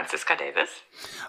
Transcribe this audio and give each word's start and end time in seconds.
Franziska 0.00 0.34
Davis. 0.34 0.70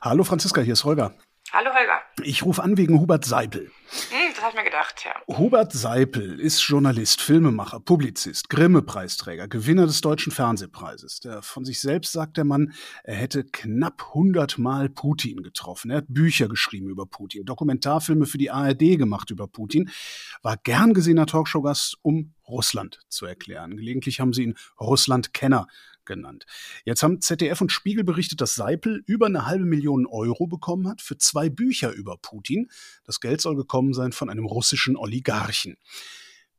Hallo 0.01 0.23
Franziska, 0.23 0.61
hier 0.61 0.71
ist 0.71 0.85
Holger. 0.85 1.13
Hallo 1.51 1.71
Holger. 1.71 1.99
Ich 2.23 2.43
rufe 2.43 2.63
an 2.63 2.77
wegen 2.77 3.01
Hubert 3.01 3.25
Seipel. 3.25 3.69
Hm, 4.09 4.31
das 4.33 4.41
hab 4.41 4.51
ich 4.51 4.55
mir 4.55 4.63
gedacht, 4.63 5.03
ja. 5.03 5.37
Hubert 5.37 5.73
Seipel 5.73 6.39
ist 6.39 6.61
Journalist, 6.61 7.21
Filmemacher, 7.21 7.81
Publizist, 7.81 8.49
Grimme-Preisträger, 8.49 9.49
Gewinner 9.49 9.87
des 9.87 9.99
Deutschen 9.99 10.31
Fernsehpreises. 10.31 11.19
Der 11.19 11.41
von 11.41 11.65
sich 11.65 11.81
selbst 11.81 12.13
sagt 12.13 12.37
der 12.37 12.45
Mann, 12.45 12.71
er 13.03 13.15
hätte 13.15 13.43
knapp 13.43 14.05
100 14.07 14.57
Mal 14.57 14.87
Putin 14.87 15.43
getroffen. 15.43 15.91
Er 15.91 15.97
hat 15.97 16.05
Bücher 16.07 16.47
geschrieben 16.47 16.87
über 16.87 17.05
Putin, 17.05 17.43
Dokumentarfilme 17.43 18.25
für 18.25 18.37
die 18.37 18.51
ARD 18.51 18.97
gemacht 18.97 19.31
über 19.31 19.49
Putin, 19.49 19.89
war 20.43 20.55
gern 20.55 20.93
gesehener 20.93 21.25
Talkshow-Gast, 21.25 21.97
um 22.03 22.33
Russland 22.51 22.99
zu 23.09 23.25
erklären. 23.25 23.77
Gelegentlich 23.77 24.19
haben 24.19 24.33
sie 24.33 24.43
ihn 24.43 24.55
Russland-Kenner 24.79 25.67
genannt. 26.05 26.45
Jetzt 26.85 27.03
haben 27.03 27.21
ZDF 27.21 27.61
und 27.61 27.71
Spiegel 27.71 28.03
berichtet, 28.03 28.41
dass 28.41 28.55
Seipel 28.55 29.03
über 29.05 29.27
eine 29.27 29.45
halbe 29.45 29.65
Million 29.65 30.05
Euro 30.05 30.47
bekommen 30.47 30.87
hat 30.87 31.01
für 31.01 31.17
zwei 31.17 31.49
Bücher 31.49 31.91
über 31.91 32.17
Putin. 32.17 32.69
Das 33.05 33.19
Geld 33.19 33.41
soll 33.41 33.55
gekommen 33.55 33.93
sein 33.93 34.11
von 34.11 34.29
einem 34.29 34.45
russischen 34.45 34.97
Oligarchen. 34.97 35.77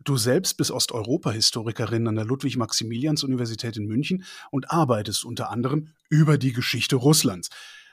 Du 0.05 0.17
selbst 0.17 0.57
bist 0.57 0.73
Osteuropa-Historikerin 0.73 2.09
an 2.09 2.17
der 2.17 2.25
Ludwig-Maximilians-Universität 2.25 3.77
in 3.77 3.87
München 3.87 4.25
und 4.51 4.71
arbeitest 4.71 5.25
unter 5.25 5.51
anderem 5.51 5.93
über 6.09 6.39
die 6.39 6.53
Geschichte 6.53 6.97
Russlands. 6.97 7.51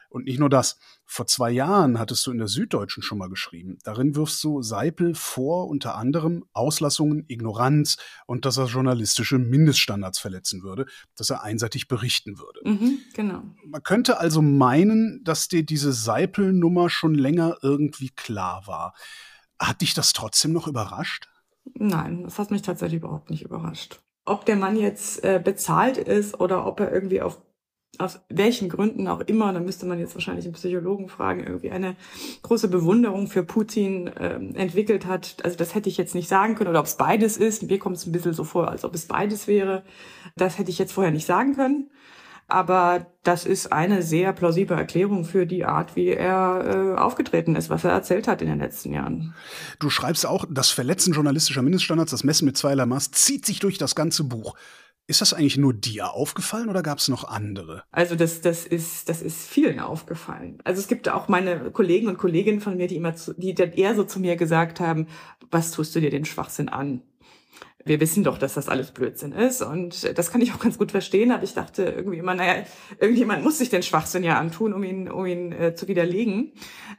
Und 0.10 0.26
nicht 0.26 0.40
nur 0.40 0.50
das. 0.50 0.80
Vor 1.06 1.28
zwei 1.28 1.52
Jahren 1.52 2.00
hattest 2.00 2.26
du 2.26 2.32
in 2.32 2.40
der 2.40 2.48
Süddeutschen 2.48 3.04
schon 3.04 3.20
mal 3.20 3.30
geschrieben. 3.30 3.78
Darin 3.84 4.16
wirfst 4.16 4.44
du 4.44 4.62
Seipel 4.62 5.14
vor, 5.14 5.68
unter 5.68 5.96
anderem 5.96 6.46
Auslassungen, 6.52 7.26
Ignoranz 7.28 7.98
und 8.26 8.46
dass 8.46 8.58
er 8.58 8.66
journalistische 8.66 9.38
Mindeststandards 9.38 10.20
verletzen 10.20 10.64
würde, 10.64 10.86
dass 11.16 11.30
er 11.30 11.44
einseitig 11.44 11.88
berichten 11.88 12.40
würde. 12.40 12.62
Mhm, 12.64 13.00
genau. 13.14 13.44
Man 13.66 13.84
könnte 13.84 14.20
also 14.20 14.42
meinen, 14.42 15.24
dass 15.24 15.48
dir 15.48 15.64
diese 15.64 15.94
Seipel-Nummer 15.94 16.90
schon 16.90 17.14
länger 17.14 17.58
irgendwie 17.62 18.10
klar 18.10 18.64
war. 18.66 18.94
Hat 19.60 19.82
dich 19.82 19.94
das 19.94 20.14
trotzdem 20.14 20.54
noch 20.54 20.68
überrascht? 20.68 21.28
Nein, 21.76 22.24
das 22.24 22.40
hat 22.40 22.50
mich 22.50 22.62
tatsächlich 22.64 23.02
überhaupt 23.02 23.30
nicht 23.30 23.44
überrascht. 23.44 24.02
Ob 24.26 24.46
der 24.46 24.56
Mann 24.56 24.76
jetzt 24.76 25.24
äh, 25.24 25.42
bezahlt 25.44 25.98
ist 25.98 26.40
oder 26.40 26.66
ob 26.66 26.80
er 26.80 26.92
irgendwie 26.92 27.22
auf 27.22 27.42
aus 28.00 28.22
welchen 28.30 28.70
Gründen 28.70 29.08
auch 29.08 29.20
immer, 29.20 29.52
da 29.52 29.60
müsste 29.60 29.86
man 29.86 30.00
jetzt 30.00 30.16
wahrscheinlich 30.16 30.46
einen 30.46 30.54
Psychologen 30.54 31.10
fragen, 31.10 31.44
irgendwie 31.44 31.70
eine 31.70 31.96
große 32.44 32.70
Bewunderung 32.70 33.28
für 33.28 33.44
Putin 33.44 34.10
ähm, 34.18 34.56
entwickelt 34.56 35.06
hat. 35.06 35.38
Also 35.44 35.58
das 35.58 35.76
hätte 35.76 35.90
ich 35.90 35.98
jetzt 35.98 36.16
nicht 36.16 36.30
sagen 36.30 36.56
können 36.56 36.70
oder 36.70 36.80
ob 36.80 36.86
es 36.86 36.96
beides 36.96 37.36
ist. 37.36 37.64
Mir 37.64 37.78
kommt 37.78 37.98
es 37.98 38.06
ein 38.06 38.14
bisschen 38.14 38.34
so 38.34 38.46
vor, 38.46 38.70
als 38.70 38.86
ob 38.86 38.96
es 38.96 39.06
beides 39.06 39.48
wäre. 39.48 39.84
Das 40.38 40.58
hätte 40.58 40.72
ich 40.72 40.80
jetzt 40.80 40.94
vorher 40.94 41.12
nicht 41.12 41.26
sagen 41.26 41.56
können. 41.56 41.92
Aber 42.48 43.06
das 43.24 43.46
ist 43.46 43.72
eine 43.72 44.02
sehr 44.02 44.34
plausible 44.34 44.76
Erklärung 44.76 45.24
für 45.24 45.46
die 45.46 45.66
Art, 45.66 45.96
wie 45.96 46.08
er 46.08 46.96
äh, 46.96 47.00
aufgetreten 47.00 47.56
ist, 47.56 47.70
was 47.70 47.84
er 47.84 47.92
erzählt 47.92 48.28
hat 48.28 48.42
in 48.42 48.48
den 48.48 48.58
letzten 48.58 48.92
Jahren. 48.92 49.36
Du 49.78 49.92
schreibst 49.92 50.26
auch, 50.26 50.46
das 50.50 50.72
Verletzen 50.72 51.14
journalistischer 51.14 51.62
Mindeststandards, 51.62 52.10
das 52.10 52.24
Messen 52.24 52.46
mit 52.46 52.58
zweierlei 52.58 52.88
Maß, 52.88 53.12
zieht 53.12 53.46
sich 53.46 53.60
durch 53.60 53.78
das 53.78 53.94
ganze 53.94 54.24
Buch. 54.24 54.56
Ist 55.10 55.22
das 55.22 55.34
eigentlich 55.34 55.58
nur 55.58 55.74
dir 55.74 56.14
aufgefallen 56.14 56.70
oder 56.70 56.84
gab 56.84 57.00
es 57.00 57.08
noch 57.08 57.24
andere? 57.24 57.82
Also 57.92 58.14
das, 58.14 58.42
das 58.42 58.68
ist, 58.68 59.10
das 59.10 59.24
ist 59.24 59.48
vielen 59.48 59.80
aufgefallen. 59.80 60.60
Also 60.64 60.80
es 60.82 60.88
gibt 60.88 61.10
auch 61.10 61.28
meine 61.28 61.72
Kollegen 61.72 62.08
und 62.08 62.20
Kolleginnen 62.20 62.62
von 62.62 62.78
mir, 62.78 62.86
die 62.86 62.98
immer, 62.98 63.16
zu, 63.16 63.34
die 63.34 63.56
dann 63.56 63.72
eher 63.72 63.96
so 63.96 64.04
zu 64.04 64.20
mir 64.20 64.36
gesagt 64.36 64.80
haben, 64.80 65.08
was 65.50 65.72
tust 65.72 65.96
du 65.96 66.00
dir 66.00 66.12
den 66.12 66.26
Schwachsinn 66.26 66.70
an? 66.70 67.02
Wir 67.86 68.00
wissen 68.02 68.24
doch, 68.24 68.38
dass 68.38 68.56
das 68.56 68.68
alles 68.68 68.92
Blödsinn 68.92 69.32
ist 69.32 69.62
und 69.62 70.18
das 70.18 70.32
kann 70.32 70.42
ich 70.42 70.54
auch 70.54 70.60
ganz 70.60 70.78
gut 70.78 70.92
verstehen, 70.92 71.32
aber 71.32 71.44
ich 71.44 71.54
dachte 71.54 71.84
irgendwie 71.84 72.18
immer, 72.18 72.36
naja, 72.36 72.64
irgendjemand 73.00 73.44
muss 73.44 73.58
sich 73.58 73.70
den 73.70 73.84
Schwachsinn 73.84 74.24
ja 74.24 74.38
antun, 74.38 74.74
um 74.74 74.84
ihn, 74.84 75.10
um 75.10 75.26
ihn 75.26 75.52
äh, 75.54 75.74
zu 75.76 75.88
widerlegen. 75.88 76.52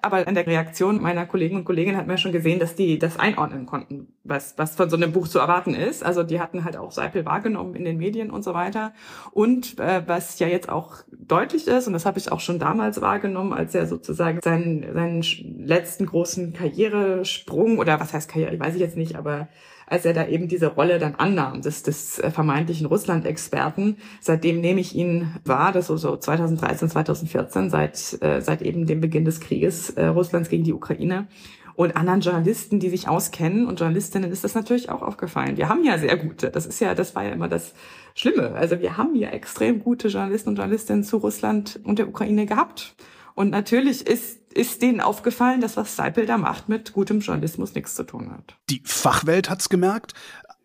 Aber 0.02 0.26
an 0.26 0.34
der 0.34 0.46
Reaktion 0.46 1.00
meiner 1.02 1.26
Kollegen 1.26 1.56
und 1.56 1.64
Kolleginnen 1.64 1.98
hat 1.98 2.06
man 2.06 2.16
schon 2.16 2.32
gesehen, 2.32 2.58
dass 2.58 2.74
die 2.74 2.98
das 2.98 3.18
einordnen 3.18 3.66
konnten, 3.66 4.08
was, 4.24 4.54
was 4.56 4.74
von 4.74 4.88
so 4.88 4.96
einem 4.96 5.12
Buch 5.12 5.28
zu 5.28 5.38
erwarten 5.38 5.74
ist. 5.74 6.02
Also 6.02 6.22
die 6.22 6.40
hatten 6.40 6.64
halt 6.64 6.76
auch 6.76 6.92
Seipel 6.92 7.26
wahrgenommen 7.26 7.74
in 7.74 7.84
den 7.84 7.98
Medien 7.98 8.30
und 8.30 8.42
so 8.42 8.54
weiter. 8.54 8.94
Und 9.32 9.78
äh, 9.78 10.02
was 10.06 10.38
ja 10.38 10.48
jetzt 10.48 10.70
auch 10.70 10.96
deutlich 11.10 11.66
ist, 11.66 11.86
und 11.86 11.92
das 11.92 12.06
habe 12.06 12.18
ich 12.18 12.32
auch 12.32 12.40
schon 12.40 12.58
damals 12.58 13.02
wahrgenommen, 13.02 13.52
als 13.52 13.74
er 13.74 13.86
sozusagen 13.86 14.40
seinen, 14.42 14.94
seinen 14.94 15.22
letzten 15.58 16.06
großen 16.06 16.54
Karrieresprung 16.54 17.78
oder 17.78 18.00
was 18.00 18.14
heißt 18.14 18.30
Karriere, 18.30 18.58
weiß 18.58 18.74
ich 18.74 18.80
jetzt 18.80 18.96
nicht, 18.96 19.16
aber 19.16 19.48
als 19.90 20.04
er 20.04 20.14
da 20.14 20.26
eben 20.26 20.46
diese 20.46 20.69
Rolle 20.74 20.98
dann 20.98 21.14
annahm, 21.16 21.62
des, 21.62 21.82
des 21.82 22.18
äh, 22.18 22.30
vermeintlichen 22.30 22.86
Russland-Experten. 22.86 23.96
Seitdem 24.20 24.60
nehme 24.60 24.80
ich 24.80 24.94
ihn 24.94 25.34
wahr, 25.44 25.72
das 25.72 25.86
so, 25.86 25.96
so 25.96 26.16
2013, 26.16 26.88
2014, 26.88 27.70
seit, 27.70 28.22
äh, 28.22 28.40
seit 28.40 28.62
eben 28.62 28.86
dem 28.86 29.00
Beginn 29.00 29.24
des 29.24 29.40
Krieges 29.40 29.90
äh, 29.90 30.06
Russlands 30.06 30.48
gegen 30.48 30.64
die 30.64 30.72
Ukraine. 30.72 31.28
Und 31.74 31.96
anderen 31.96 32.20
Journalisten, 32.20 32.78
die 32.78 32.90
sich 32.90 33.08
auskennen 33.08 33.66
und 33.66 33.80
Journalistinnen 33.80 34.30
ist 34.30 34.44
das 34.44 34.54
natürlich 34.54 34.90
auch 34.90 35.02
aufgefallen. 35.02 35.56
Wir 35.56 35.68
haben 35.68 35.84
ja 35.84 35.96
sehr 35.96 36.16
gute. 36.16 36.50
Das 36.50 36.66
ist 36.66 36.80
ja, 36.80 36.94
das 36.94 37.14
war 37.14 37.24
ja 37.24 37.30
immer 37.30 37.48
das 37.48 37.72
Schlimme. 38.14 38.52
Also 38.52 38.80
wir 38.80 38.96
haben 38.96 39.14
ja 39.14 39.30
extrem 39.30 39.80
gute 39.80 40.08
Journalisten 40.08 40.50
und 40.50 40.56
Journalistinnen 40.56 41.04
zu 41.04 41.16
Russland 41.16 41.80
und 41.84 41.98
der 41.98 42.08
Ukraine 42.08 42.44
gehabt. 42.44 42.96
Und 43.34 43.50
natürlich 43.50 44.06
ist 44.06 44.40
ist 44.52 44.82
denen 44.82 45.00
aufgefallen, 45.00 45.60
dass 45.60 45.76
was 45.76 45.94
Seipel 45.94 46.26
da 46.26 46.36
macht 46.36 46.68
mit 46.68 46.92
gutem 46.92 47.20
Journalismus 47.20 47.74
nichts 47.74 47.94
zu 47.94 48.02
tun 48.02 48.32
hat. 48.32 48.56
Die 48.68 48.82
Fachwelt 48.84 49.48
hat's 49.48 49.68
gemerkt, 49.68 50.14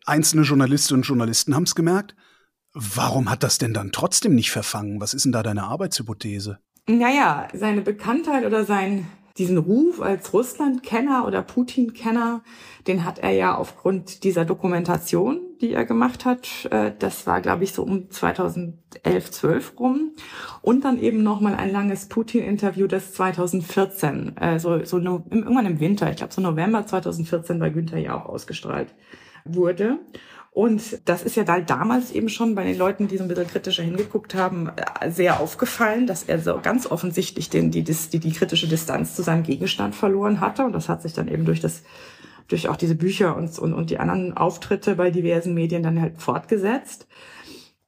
einzelne 0.05 0.43
Journalistinnen 0.43 1.01
und 1.01 1.07
Journalisten 1.07 1.55
haben's 1.55 1.75
gemerkt. 1.75 2.15
Warum 2.73 3.29
hat 3.29 3.43
das 3.43 3.57
denn 3.57 3.73
dann 3.73 3.91
trotzdem 3.91 4.35
nicht 4.35 4.51
verfangen? 4.51 4.99
Was 4.99 5.13
ist 5.13 5.25
denn 5.25 5.31
da 5.31 5.43
deine 5.43 5.63
Arbeitshypothese? 5.63 6.59
Naja, 6.87 7.47
seine 7.53 7.81
Bekanntheit 7.81 8.45
oder 8.45 8.65
sein 8.65 9.07
diesen 9.37 9.57
Ruf 9.57 10.01
als 10.01 10.31
Russland-Kenner 10.33 11.25
oder 11.27 11.41
Putin-Kenner, 11.41 12.41
den 12.87 13.03
hat 13.03 13.19
er 13.19 13.31
ja 13.31 13.55
aufgrund 13.55 14.23
dieser 14.23 14.45
Dokumentation, 14.45 15.41
die 15.59 15.73
er 15.73 15.83
gemacht 15.83 16.23
hat. 16.23 16.47
Äh, 16.71 16.93
das 16.97 17.27
war, 17.27 17.41
glaube 17.41 17.65
ich, 17.65 17.73
so 17.73 17.83
um 17.83 18.09
2011, 18.09 19.31
12 19.31 19.73
rum. 19.77 20.11
Und 20.61 20.85
dann 20.85 20.99
eben 20.99 21.21
nochmal 21.21 21.55
ein 21.55 21.71
langes 21.71 22.07
Putin-Interview, 22.07 22.87
das 22.87 23.13
2014, 23.13 24.37
äh, 24.37 24.59
so, 24.59 24.83
so 24.85 24.99
irgendwann 24.99 25.65
im 25.65 25.79
Winter, 25.81 26.09
ich 26.09 26.17
glaube 26.17 26.33
so 26.33 26.41
November 26.41 26.85
2014 26.85 27.59
bei 27.59 27.69
Günther 27.69 27.97
ja 27.97 28.15
auch 28.15 28.27
ausgestrahlt 28.27 28.93
wurde. 29.45 29.99
Und 30.51 31.01
das 31.03 31.23
ist 31.23 31.35
ja 31.35 31.43
da 31.43 31.59
damals 31.59 32.11
eben 32.11 32.29
schon 32.29 32.55
bei 32.55 32.63
den 32.63 32.77
Leuten, 32.77 33.09
die 33.09 33.17
so 33.17 33.23
ein 33.23 33.27
bisschen 33.27 33.47
kritischer 33.47 33.83
hingeguckt 33.83 34.35
haben, 34.35 34.69
äh, 35.01 35.11
sehr 35.11 35.41
aufgefallen, 35.41 36.07
dass 36.07 36.23
er 36.23 36.39
so 36.39 36.59
ganz 36.61 36.89
offensichtlich 36.89 37.49
den, 37.49 37.71
die, 37.71 37.83
die, 37.83 38.19
die 38.19 38.31
kritische 38.31 38.67
Distanz 38.67 39.15
zu 39.15 39.21
seinem 39.21 39.43
Gegenstand 39.43 39.95
verloren 39.95 40.39
hatte. 40.39 40.63
Und 40.63 40.71
das 40.71 40.87
hat 40.87 41.01
sich 41.01 41.13
dann 41.13 41.27
eben 41.27 41.43
durch 41.45 41.59
das 41.59 41.83
durch 42.47 42.69
auch 42.69 42.75
diese 42.77 42.95
Bücher 42.95 43.35
und, 43.35 43.57
und, 43.57 43.73
und 43.73 43.89
die 43.89 43.97
anderen 43.97 44.37
Auftritte 44.37 44.95
bei 44.95 45.09
diversen 45.09 45.53
Medien 45.53 45.83
dann 45.83 45.99
halt 45.99 46.21
fortgesetzt. 46.21 47.07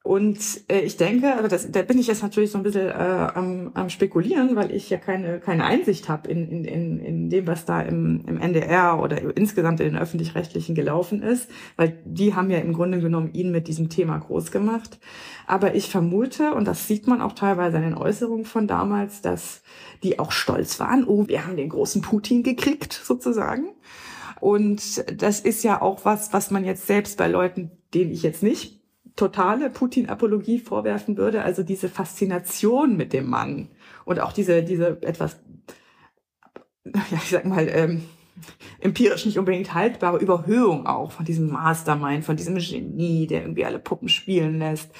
Und 0.08 0.40
äh, 0.70 0.80
ich 0.80 0.96
denke, 0.96 1.36
also 1.36 1.50
das, 1.50 1.70
da 1.70 1.82
bin 1.82 2.00
ich 2.00 2.08
jetzt 2.08 2.24
natürlich 2.24 2.52
so 2.52 2.58
ein 2.58 2.64
bisschen 2.64 2.88
äh, 2.88 2.94
am, 2.94 3.72
am 3.74 3.90
spekulieren, 3.90 4.56
weil 4.56 4.72
ich 4.72 4.90
ja 4.90 4.98
keine, 4.98 5.42
keine 5.42 5.66
Einsicht 5.66 6.08
habe 6.08 6.30
in, 6.30 6.48
in, 6.48 6.64
in, 6.64 7.00
in 7.00 7.30
dem, 7.30 7.46
was 7.46 7.66
da 7.66 7.82
im, 7.82 8.24
im 8.26 8.40
NDR 8.40 9.02
oder 9.02 9.36
insgesamt 9.36 9.82
in 9.82 9.88
den 9.88 9.98
öffentlich-rechtlichen 9.98 10.76
gelaufen 10.76 11.22
ist, 11.22 11.50
weil 11.76 12.00
die 12.06 12.34
haben 12.36 12.50
ja 12.50 12.60
im 12.60 12.72
Grunde 12.72 13.02
genommen 13.02 13.34
ihn 13.34 13.52
mit 13.52 13.68
diesem 13.68 13.90
Thema 13.90 14.18
groß 14.18 14.52
gemacht. 14.52 14.98
Aber 15.46 15.76
ich 15.76 15.90
vermute, 15.90 16.54
und 16.54 16.66
das 16.70 16.88
sieht 16.88 17.06
man 17.06 17.22
auch 17.22 17.34
teilweise 17.34 17.76
an 17.76 17.84
den 17.84 17.98
Äußerungen 17.98 18.46
von 18.46 18.66
damals, 18.66 19.22
dass 19.22 19.62
die 20.04 20.20
auch 20.20 20.32
stolz 20.32 20.80
waren, 20.80 21.06
oh, 21.06 21.28
wir 21.28 21.46
haben 21.46 21.58
den 21.58 21.68
großen 21.68 22.02
Putin 22.02 22.44
gekriegt, 22.44 22.94
sozusagen. 22.94 23.74
Und 24.40 25.04
das 25.22 25.42
ist 25.42 25.66
ja 25.66 25.82
auch 25.82 26.06
was, 26.06 26.32
was 26.32 26.50
man 26.50 26.64
jetzt 26.64 26.88
selbst 26.88 27.18
bei 27.18 27.28
Leuten, 27.28 27.72
denen 27.94 28.14
ich 28.14 28.24
jetzt 28.24 28.42
nicht 28.42 28.77
totale 29.18 29.70
Putin-Apologie 29.70 30.60
vorwerfen 30.60 31.18
würde, 31.18 31.42
also 31.42 31.64
diese 31.64 31.90
Faszination 31.90 32.96
mit 32.96 33.12
dem 33.12 33.30
Mann 33.30 33.70
und 34.06 34.22
auch 34.22 34.32
diese, 34.32 34.64
diese 34.64 35.02
etwas, 35.02 35.42
ja, 36.86 37.02
ich 37.12 37.30
sag 37.30 37.46
mal, 37.46 37.68
ähm, 37.70 38.04
empirisch 38.80 39.26
nicht 39.26 39.40
unbedingt 39.40 39.74
haltbare 39.74 40.20
Überhöhung 40.20 40.86
auch 40.86 41.12
von 41.12 41.26
diesem 41.26 41.50
Mastermind, 41.50 42.24
von 42.24 42.38
diesem 42.38 42.56
Genie, 42.56 43.28
der 43.28 43.42
irgendwie 43.42 43.66
alle 43.66 43.80
Puppen 43.80 44.10
spielen 44.10 44.60
lässt. 44.60 44.92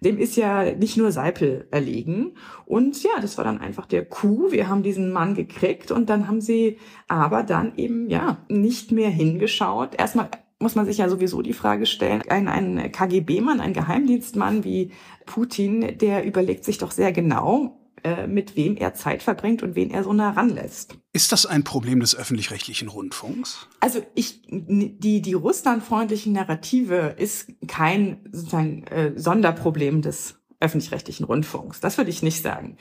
Dem 0.00 0.18
ist 0.18 0.36
ja 0.36 0.72
nicht 0.72 0.96
nur 0.96 1.12
Seipel 1.12 1.68
erlegen. 1.70 2.34
Und 2.64 3.02
ja, 3.02 3.10
das 3.20 3.36
war 3.36 3.44
dann 3.44 3.60
einfach 3.60 3.84
der 3.84 4.06
Coup. 4.06 4.50
Wir 4.50 4.68
haben 4.68 4.82
diesen 4.82 5.12
Mann 5.12 5.34
gekriegt 5.34 5.90
und 5.90 6.08
dann 6.08 6.26
haben 6.26 6.40
sie 6.40 6.78
aber 7.06 7.42
dann 7.42 7.76
eben, 7.76 8.08
ja, 8.08 8.38
nicht 8.48 8.92
mehr 8.92 9.10
hingeschaut. 9.10 9.94
Erstmal 9.98 10.30
muss 10.58 10.74
man 10.74 10.86
sich 10.86 10.98
ja 10.98 11.08
sowieso 11.08 11.42
die 11.42 11.52
Frage 11.52 11.86
stellen, 11.86 12.22
ein, 12.28 12.48
ein 12.48 12.90
KGB-Mann, 12.90 13.60
ein 13.60 13.74
Geheimdienstmann 13.74 14.64
wie 14.64 14.92
Putin, 15.26 15.98
der 15.98 16.24
überlegt 16.24 16.64
sich 16.64 16.78
doch 16.78 16.92
sehr 16.92 17.12
genau, 17.12 17.78
äh, 18.02 18.26
mit 18.26 18.56
wem 18.56 18.76
er 18.76 18.94
Zeit 18.94 19.22
verbringt 19.22 19.62
und 19.62 19.74
wen 19.74 19.90
er 19.90 20.04
so 20.04 20.12
nah 20.12 20.30
ranlässt. 20.30 20.96
Ist 21.12 21.32
das 21.32 21.44
ein 21.44 21.64
Problem 21.64 22.00
des 22.00 22.16
öffentlich-rechtlichen 22.16 22.88
Rundfunks? 22.88 23.68
Also 23.80 24.00
ich, 24.14 24.42
die, 24.48 25.20
die 25.20 25.32
russlandfreundlichen 25.34 26.32
Narrative 26.32 27.14
ist 27.18 27.52
kein 27.66 28.20
sozusagen 28.32 28.84
äh, 28.84 29.12
Sonderproblem 29.18 30.02
des 30.02 30.38
öffentlich-rechtlichen 30.60 31.24
Rundfunks. 31.24 31.80
Das 31.80 31.98
würde 31.98 32.10
ich 32.10 32.22
nicht 32.22 32.42
sagen. 32.42 32.78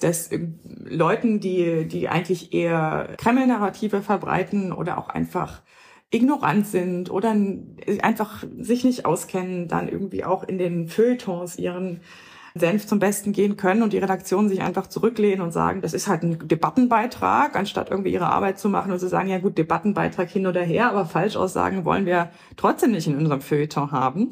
Dass 0.00 0.28
äh, 0.28 0.48
Leuten, 0.64 1.40
die, 1.40 1.86
die 1.88 2.08
eigentlich 2.08 2.52
eher 2.54 3.14
Kreml-Narrative 3.18 4.00
verbreiten 4.00 4.72
oder 4.72 4.98
auch 4.98 5.08
einfach 5.08 5.62
ignorant 6.10 6.66
sind 6.66 7.10
oder 7.10 7.36
einfach 8.02 8.44
sich 8.58 8.84
nicht 8.84 9.04
auskennen, 9.04 9.68
dann 9.68 9.88
irgendwie 9.88 10.24
auch 10.24 10.44
in 10.44 10.58
den 10.58 10.88
Feuilletons 10.88 11.58
ihren 11.58 12.00
Senf 12.54 12.86
zum 12.86 12.98
Besten 12.98 13.32
gehen 13.32 13.56
können 13.56 13.82
und 13.82 13.92
die 13.92 13.98
Redaktionen 13.98 14.48
sich 14.48 14.62
einfach 14.62 14.86
zurücklehnen 14.86 15.42
und 15.42 15.52
sagen, 15.52 15.80
das 15.80 15.92
ist 15.92 16.08
halt 16.08 16.22
ein 16.22 16.48
Debattenbeitrag, 16.48 17.56
anstatt 17.56 17.90
irgendwie 17.90 18.12
ihre 18.12 18.30
Arbeit 18.30 18.58
zu 18.58 18.68
machen 18.68 18.90
und 18.90 18.98
zu 18.98 19.08
sagen, 19.08 19.28
ja 19.28 19.38
gut, 19.38 19.58
Debattenbeitrag 19.58 20.28
hin 20.28 20.46
oder 20.46 20.62
her, 20.62 20.90
aber 20.90 21.04
Falschaussagen 21.04 21.84
wollen 21.84 22.06
wir 22.06 22.30
trotzdem 22.56 22.92
nicht 22.92 23.06
in 23.06 23.16
unserem 23.16 23.40
Feuilleton 23.40 23.92
haben. 23.92 24.30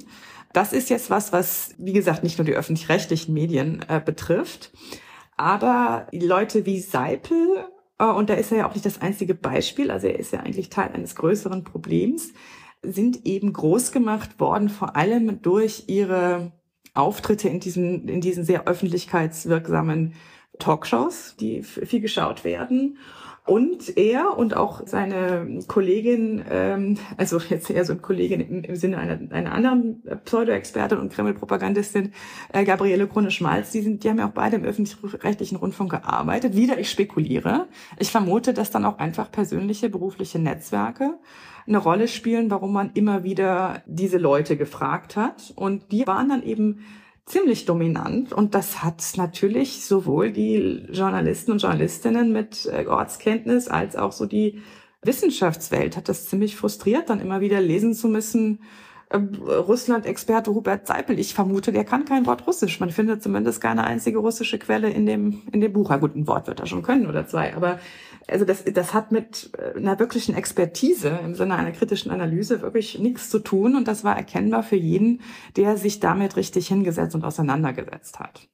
Das 0.52 0.72
ist 0.72 0.88
jetzt 0.88 1.10
was, 1.10 1.32
was, 1.32 1.74
wie 1.78 1.92
gesagt, 1.92 2.22
nicht 2.22 2.38
nur 2.38 2.46
die 2.46 2.54
öffentlich-rechtlichen 2.54 3.34
Medien 3.34 3.84
äh, 3.88 4.00
betrifft, 4.04 4.72
aber 5.36 6.06
Leute 6.12 6.64
wie 6.64 6.80
Seipel, 6.80 7.66
und 8.04 8.30
da 8.30 8.34
ist 8.34 8.52
er 8.52 8.58
ja 8.58 8.68
auch 8.68 8.74
nicht 8.74 8.86
das 8.86 9.00
einzige 9.00 9.34
Beispiel, 9.34 9.90
also 9.90 10.06
er 10.06 10.18
ist 10.18 10.32
ja 10.32 10.40
eigentlich 10.40 10.70
Teil 10.70 10.90
eines 10.92 11.14
größeren 11.14 11.64
Problems, 11.64 12.32
sind 12.82 13.24
eben 13.26 13.52
groß 13.52 13.92
gemacht 13.92 14.38
worden, 14.38 14.68
vor 14.68 14.96
allem 14.96 15.42
durch 15.42 15.84
ihre 15.86 16.52
Auftritte 16.94 17.48
in 17.48 17.60
diesen, 17.60 18.08
in 18.08 18.20
diesen 18.20 18.44
sehr 18.44 18.66
öffentlichkeitswirksamen 18.66 20.14
Talkshows, 20.58 21.36
die 21.38 21.62
viel 21.62 22.00
geschaut 22.00 22.44
werden. 22.44 22.98
Und 23.46 23.96
er 23.96 24.36
und 24.36 24.56
auch 24.56 24.82
seine 24.86 25.60
Kollegin, 25.68 26.44
ähm, 26.50 26.98
also 27.16 27.38
jetzt 27.38 27.70
eher 27.70 27.84
so 27.84 27.92
eine 27.92 28.02
Kollegin 28.02 28.40
im, 28.40 28.64
im 28.64 28.74
Sinne 28.74 28.98
einer, 28.98 29.20
einer 29.32 29.52
anderen 29.52 30.02
Pseudo-Expertin 30.24 30.98
und 30.98 31.12
Kreml-Propagandistin, 31.12 32.12
äh, 32.52 32.64
Gabriele 32.64 33.06
Krone-Schmalz, 33.06 33.70
die, 33.70 33.82
sind, 33.82 34.02
die 34.02 34.10
haben 34.10 34.18
ja 34.18 34.26
auch 34.26 34.32
beide 34.32 34.56
im 34.56 34.64
öffentlich-rechtlichen 34.64 35.56
Rundfunk 35.56 35.92
gearbeitet. 35.92 36.56
Wieder, 36.56 36.80
ich 36.80 36.90
spekuliere. 36.90 37.68
Ich 38.00 38.10
vermute, 38.10 38.52
dass 38.52 38.72
dann 38.72 38.84
auch 38.84 38.98
einfach 38.98 39.30
persönliche 39.30 39.90
berufliche 39.90 40.40
Netzwerke 40.40 41.14
eine 41.68 41.78
Rolle 41.78 42.08
spielen, 42.08 42.50
warum 42.50 42.72
man 42.72 42.90
immer 42.94 43.22
wieder 43.22 43.82
diese 43.86 44.18
Leute 44.18 44.56
gefragt 44.56 45.16
hat. 45.16 45.52
Und 45.54 45.92
die 45.92 46.06
waren 46.06 46.28
dann 46.28 46.42
eben 46.42 46.80
ziemlich 47.26 47.64
dominant 47.64 48.32
und 48.32 48.54
das 48.54 48.82
hat 48.82 49.02
natürlich 49.16 49.84
sowohl 49.84 50.32
die 50.32 50.86
Journalisten 50.90 51.52
und 51.52 51.62
Journalistinnen 51.62 52.32
mit 52.32 52.66
äh, 52.66 52.86
Ortskenntnis 52.86 53.68
als 53.68 53.96
auch 53.96 54.12
so 54.12 54.26
die 54.26 54.62
Wissenschaftswelt 55.02 55.96
hat 55.96 56.08
das 56.08 56.26
ziemlich 56.26 56.56
frustriert, 56.56 57.10
dann 57.10 57.20
immer 57.20 57.40
wieder 57.40 57.60
lesen 57.60 57.94
zu 57.94 58.08
müssen. 58.08 58.60
Äh, 59.08 59.18
Russland-Experte 59.18 60.52
Hubert 60.54 60.86
Seipel, 60.86 61.18
ich 61.18 61.34
vermute, 61.34 61.72
der 61.72 61.84
kann 61.84 62.04
kein 62.04 62.26
Wort 62.26 62.46
Russisch. 62.46 62.80
Man 62.80 62.90
findet 62.90 63.22
zumindest 63.22 63.60
keine 63.60 63.84
einzige 63.84 64.18
russische 64.18 64.58
Quelle 64.58 64.90
in 64.90 65.06
dem, 65.06 65.42
in 65.52 65.60
dem 65.60 65.72
Buch. 65.72 65.90
Ja, 65.90 65.96
gut, 65.96 66.14
ein 66.16 66.26
Wort 66.26 66.46
wird 66.46 66.60
er 66.60 66.66
schon 66.66 66.82
können 66.82 67.06
oder 67.06 67.26
zwei, 67.26 67.54
aber 67.54 67.78
also 68.28 68.44
das, 68.44 68.64
das 68.64 68.92
hat 68.92 69.12
mit 69.12 69.50
äh, 69.58 69.76
einer 69.76 69.98
wirklichen 69.98 70.34
Expertise 70.34 71.20
im 71.24 71.34
Sinne 71.34 71.54
einer 71.54 71.72
kritischen 71.72 72.10
Analyse 72.10 72.62
wirklich 72.62 72.98
nichts 72.98 73.30
zu 73.30 73.38
tun 73.38 73.76
und 73.76 73.86
das 73.86 74.04
war 74.04 74.16
erkennbar 74.16 74.62
für 74.62 74.76
jeden, 74.76 75.20
der 75.56 75.76
sich 75.76 76.00
damit 76.00 76.36
richtig 76.36 76.68
hingesetzt 76.68 77.14
und 77.14 77.24
auseinandergesetzt 77.24 78.18
hat. 78.18 78.48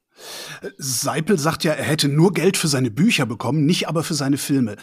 Seipel 0.77 1.39
sagt 1.39 1.65
ja, 1.65 1.73
er 1.73 1.85
hätte 1.85 2.09
nur 2.09 2.33
Geld 2.33 2.57
für 2.57 2.69
seine 2.69 2.91
Bücher 2.91 3.27
bekommen, 3.27 3.65
nicht 3.65 3.89
aber 3.89 4.05
für 4.05 4.15
seine 4.15 4.37
Filme. 4.37 4.77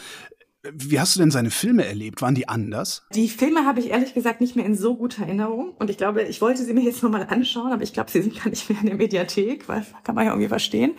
Wie 0.73 0.99
hast 0.99 1.15
du 1.15 1.21
denn 1.21 1.31
seine 1.31 1.51
Filme 1.51 1.85
erlebt? 1.85 2.21
Waren 2.21 2.35
die 2.35 2.49
anders? 2.49 3.05
Die 3.13 3.29
Filme 3.29 3.65
habe 3.65 3.79
ich 3.79 3.91
ehrlich 3.91 4.13
gesagt 4.13 4.41
nicht 4.41 4.57
mehr 4.57 4.65
in 4.65 4.75
so 4.75 4.97
guter 4.97 5.23
Erinnerung. 5.23 5.73
Und 5.79 5.89
ich 5.89 5.95
glaube, 5.95 6.23
ich 6.23 6.41
wollte 6.41 6.65
sie 6.65 6.73
mir 6.73 6.83
jetzt 6.83 7.01
nochmal 7.01 7.27
anschauen, 7.29 7.71
aber 7.71 7.83
ich 7.83 7.93
glaube, 7.93 8.11
sie 8.11 8.21
sind 8.21 8.35
gar 8.43 8.49
nicht 8.49 8.69
mehr 8.69 8.79
in 8.81 8.87
der 8.87 8.95
Mediathek, 8.95 9.69
weil 9.69 9.85
kann 10.03 10.15
man 10.15 10.25
ja 10.25 10.31
irgendwie 10.31 10.49
verstehen. 10.49 10.95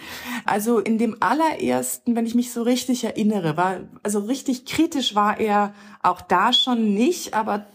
Also 0.46 0.78
in 0.78 0.96
dem 0.96 1.16
allerersten, 1.20 2.16
wenn 2.16 2.24
ich 2.24 2.34
mich 2.34 2.52
so 2.52 2.62
richtig 2.62 3.04
erinnere, 3.04 3.58
war, 3.58 3.80
also 4.02 4.20
richtig 4.20 4.64
kritisch 4.64 5.14
war 5.14 5.38
er 5.38 5.74
auch 6.02 6.22
da 6.22 6.54
schon 6.54 6.94
nicht, 6.94 7.34
aber 7.34 7.66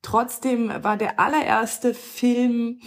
trotzdem 0.00 0.72
war 0.82 0.96
der 0.96 1.20
allererste 1.20 1.92
Film, 1.92 2.80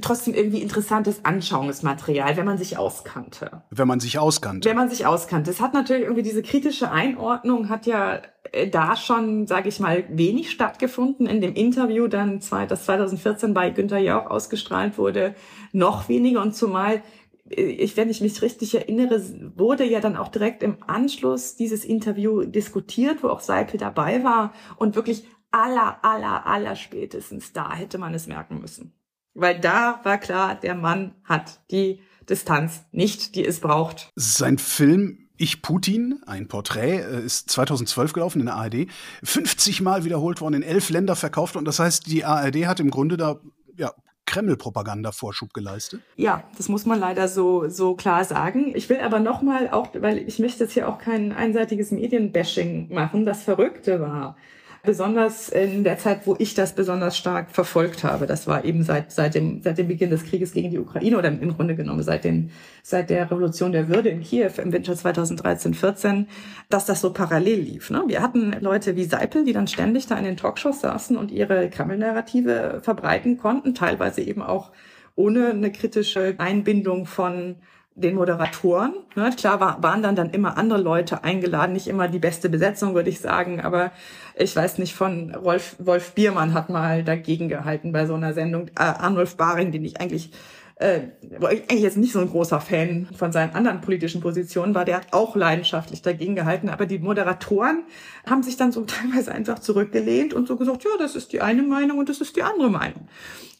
trotzdem 0.00 0.34
irgendwie 0.34 0.60
interessantes 0.60 1.24
Anschauungsmaterial, 1.24 2.36
wenn 2.36 2.46
man 2.46 2.58
sich 2.58 2.76
auskannte. 2.76 3.62
Wenn 3.70 3.86
man 3.86 4.00
sich 4.00 4.18
auskannte. 4.18 4.68
Wenn 4.68 4.76
man 4.76 4.90
sich 4.90 5.06
auskannte. 5.06 5.50
Es 5.50 5.60
hat 5.60 5.72
natürlich 5.72 6.02
irgendwie 6.02 6.22
diese 6.22 6.42
kritische 6.42 6.90
Einordnung 6.90 7.68
hat 7.68 7.86
ja 7.86 8.20
äh, 8.50 8.68
da 8.68 8.96
schon, 8.96 9.46
sage 9.46 9.68
ich 9.68 9.78
mal, 9.78 10.04
wenig 10.08 10.50
stattgefunden. 10.50 11.26
In 11.26 11.40
dem 11.40 11.54
Interview 11.54 12.08
dann, 12.08 12.40
das 12.68 12.84
2014 12.86 13.54
bei 13.54 13.70
Günther 13.70 13.98
Jauch 13.98 14.26
ausgestrahlt 14.26 14.98
wurde, 14.98 15.36
noch 15.72 16.08
weniger. 16.08 16.42
Und 16.42 16.56
zumal, 16.56 17.02
äh, 17.48 17.62
ich, 17.62 17.96
wenn 17.96 18.10
ich 18.10 18.20
mich 18.20 18.42
richtig 18.42 18.74
erinnere, 18.74 19.22
wurde 19.56 19.84
ja 19.84 20.00
dann 20.00 20.16
auch 20.16 20.28
direkt 20.28 20.64
im 20.64 20.82
Anschluss 20.86 21.54
dieses 21.54 21.84
Interview 21.84 22.42
diskutiert, 22.42 23.22
wo 23.22 23.28
auch 23.28 23.40
Seipel 23.40 23.78
dabei 23.78 24.24
war. 24.24 24.52
Und 24.76 24.96
wirklich 24.96 25.24
aller, 25.52 25.98
aller, 26.02 26.46
aller 26.46 26.74
spätestens 26.74 27.52
da 27.52 27.72
hätte 27.72 27.98
man 27.98 28.12
es 28.12 28.26
merken 28.26 28.60
müssen. 28.60 28.92
Weil 29.34 29.58
da 29.60 30.00
war 30.04 30.18
klar, 30.18 30.54
der 30.54 30.74
Mann 30.74 31.14
hat 31.24 31.60
die 31.70 32.00
Distanz 32.28 32.84
nicht, 32.92 33.34
die 33.34 33.44
es 33.44 33.60
braucht. 33.60 34.10
Sein 34.16 34.58
Film 34.58 35.18
ich 35.36 35.62
Putin, 35.62 36.20
ein 36.26 36.46
Porträt, 36.46 37.00
äh, 37.00 37.24
ist 37.24 37.50
2012 37.50 38.12
gelaufen 38.12 38.40
in 38.40 38.46
der 38.46 38.54
ARD, 38.54 38.86
50 39.24 39.80
Mal 39.80 40.04
wiederholt 40.04 40.40
worden, 40.40 40.54
in 40.54 40.62
elf 40.62 40.90
Länder 40.90 41.16
verkauft 41.16 41.56
und 41.56 41.64
das 41.64 41.80
heißt, 41.80 42.06
die 42.06 42.24
ARD 42.24 42.66
hat 42.66 42.78
im 42.78 42.90
Grunde 42.90 43.16
da 43.16 43.40
ja, 43.76 43.92
Kreml-Propaganda-Vorschub 44.26 45.52
geleistet? 45.52 46.00
Ja, 46.16 46.44
das 46.56 46.68
muss 46.68 46.86
man 46.86 46.98
leider 46.98 47.28
so, 47.28 47.68
so 47.68 47.94
klar 47.94 48.24
sagen. 48.24 48.72
Ich 48.74 48.88
will 48.88 49.00
aber 49.00 49.20
nochmal 49.20 49.68
auch, 49.70 49.88
weil 49.98 50.18
ich 50.18 50.38
möchte 50.38 50.64
jetzt 50.64 50.72
hier 50.72 50.88
auch 50.88 50.98
kein 50.98 51.32
einseitiges 51.32 51.90
Medienbashing 51.90 52.92
machen. 52.92 53.26
Das 53.26 53.42
Verrückte 53.42 54.00
war, 54.00 54.36
besonders 54.84 55.48
in 55.48 55.82
der 55.82 55.98
Zeit, 55.98 56.26
wo 56.26 56.36
ich 56.38 56.54
das 56.54 56.74
besonders 56.74 57.16
stark 57.16 57.50
verfolgt 57.50 58.04
habe. 58.04 58.26
Das 58.26 58.46
war 58.46 58.64
eben 58.64 58.82
seit, 58.82 59.10
seit, 59.12 59.34
dem, 59.34 59.62
seit 59.62 59.78
dem 59.78 59.88
Beginn 59.88 60.10
des 60.10 60.24
Krieges 60.24 60.52
gegen 60.52 60.70
die 60.70 60.78
Ukraine 60.78 61.18
oder 61.18 61.28
im 61.28 61.56
Grunde 61.56 61.74
genommen 61.74 62.02
seit, 62.02 62.24
den, 62.24 62.50
seit 62.82 63.10
der 63.10 63.30
Revolution 63.30 63.72
der 63.72 63.88
Würde 63.88 64.10
in 64.10 64.20
Kiew 64.20 64.50
im 64.58 64.72
Winter 64.72 64.92
2013-14, 64.92 66.26
dass 66.68 66.86
das 66.86 67.00
so 67.00 67.12
parallel 67.12 67.60
lief. 67.60 67.90
Ne? 67.90 68.04
Wir 68.06 68.22
hatten 68.22 68.54
Leute 68.60 68.94
wie 68.96 69.04
Seipel, 69.04 69.44
die 69.44 69.52
dann 69.52 69.66
ständig 69.66 70.06
da 70.06 70.16
in 70.16 70.24
den 70.24 70.36
Talkshows 70.36 70.80
saßen 70.80 71.16
und 71.16 71.30
ihre 71.30 71.70
Kreml-Narrative 71.70 72.80
verbreiten 72.82 73.38
konnten, 73.38 73.74
teilweise 73.74 74.20
eben 74.20 74.42
auch 74.42 74.70
ohne 75.16 75.50
eine 75.50 75.72
kritische 75.72 76.34
Einbindung 76.38 77.06
von 77.06 77.56
den 77.96 78.16
Moderatoren. 78.16 78.94
Ne? 79.14 79.30
Klar 79.36 79.60
war, 79.60 79.82
waren 79.82 80.02
dann 80.02 80.16
dann 80.16 80.30
immer 80.30 80.58
andere 80.58 80.80
Leute 80.80 81.22
eingeladen, 81.22 81.72
nicht 81.72 81.86
immer 81.86 82.08
die 82.08 82.18
beste 82.18 82.48
Besetzung, 82.48 82.94
würde 82.94 83.10
ich 83.10 83.20
sagen, 83.20 83.60
aber 83.60 83.92
ich 84.36 84.54
weiß 84.54 84.78
nicht, 84.78 84.94
von 84.94 85.34
Rolf, 85.34 85.76
Wolf 85.78 86.12
Biermann 86.12 86.54
hat 86.54 86.70
mal 86.70 87.04
dagegen 87.04 87.48
gehalten 87.48 87.92
bei 87.92 88.06
so 88.06 88.14
einer 88.14 88.34
Sendung. 88.34 88.68
Äh, 88.76 88.82
Arnulf 88.82 89.36
Baring, 89.36 89.70
den 89.70 89.84
ich 89.84 90.00
eigentlich 90.00 90.30
äh, 90.76 91.00
wo 91.38 91.46
ich 91.46 91.62
eigentlich 91.62 91.82
jetzt 91.82 91.96
nicht 91.96 92.12
so 92.12 92.18
ein 92.18 92.28
großer 92.28 92.60
Fan 92.60 93.08
von 93.16 93.30
seinen 93.30 93.54
anderen 93.54 93.80
politischen 93.80 94.20
Positionen 94.20 94.74
war, 94.74 94.84
der 94.84 94.96
hat 94.96 95.12
auch 95.12 95.36
leidenschaftlich 95.36 96.02
dagegen 96.02 96.34
gehalten. 96.34 96.68
Aber 96.68 96.86
die 96.86 96.98
Moderatoren 96.98 97.84
haben 98.26 98.42
sich 98.42 98.56
dann 98.56 98.72
so 98.72 98.80
teilweise 98.84 99.32
einfach 99.32 99.60
zurückgelehnt 99.60 100.34
und 100.34 100.48
so 100.48 100.56
gesagt, 100.56 100.82
ja, 100.82 100.90
das 100.98 101.14
ist 101.14 101.32
die 101.32 101.40
eine 101.40 101.62
Meinung 101.62 101.98
und 101.98 102.08
das 102.08 102.20
ist 102.20 102.36
die 102.36 102.42
andere 102.42 102.70
Meinung. 102.70 103.08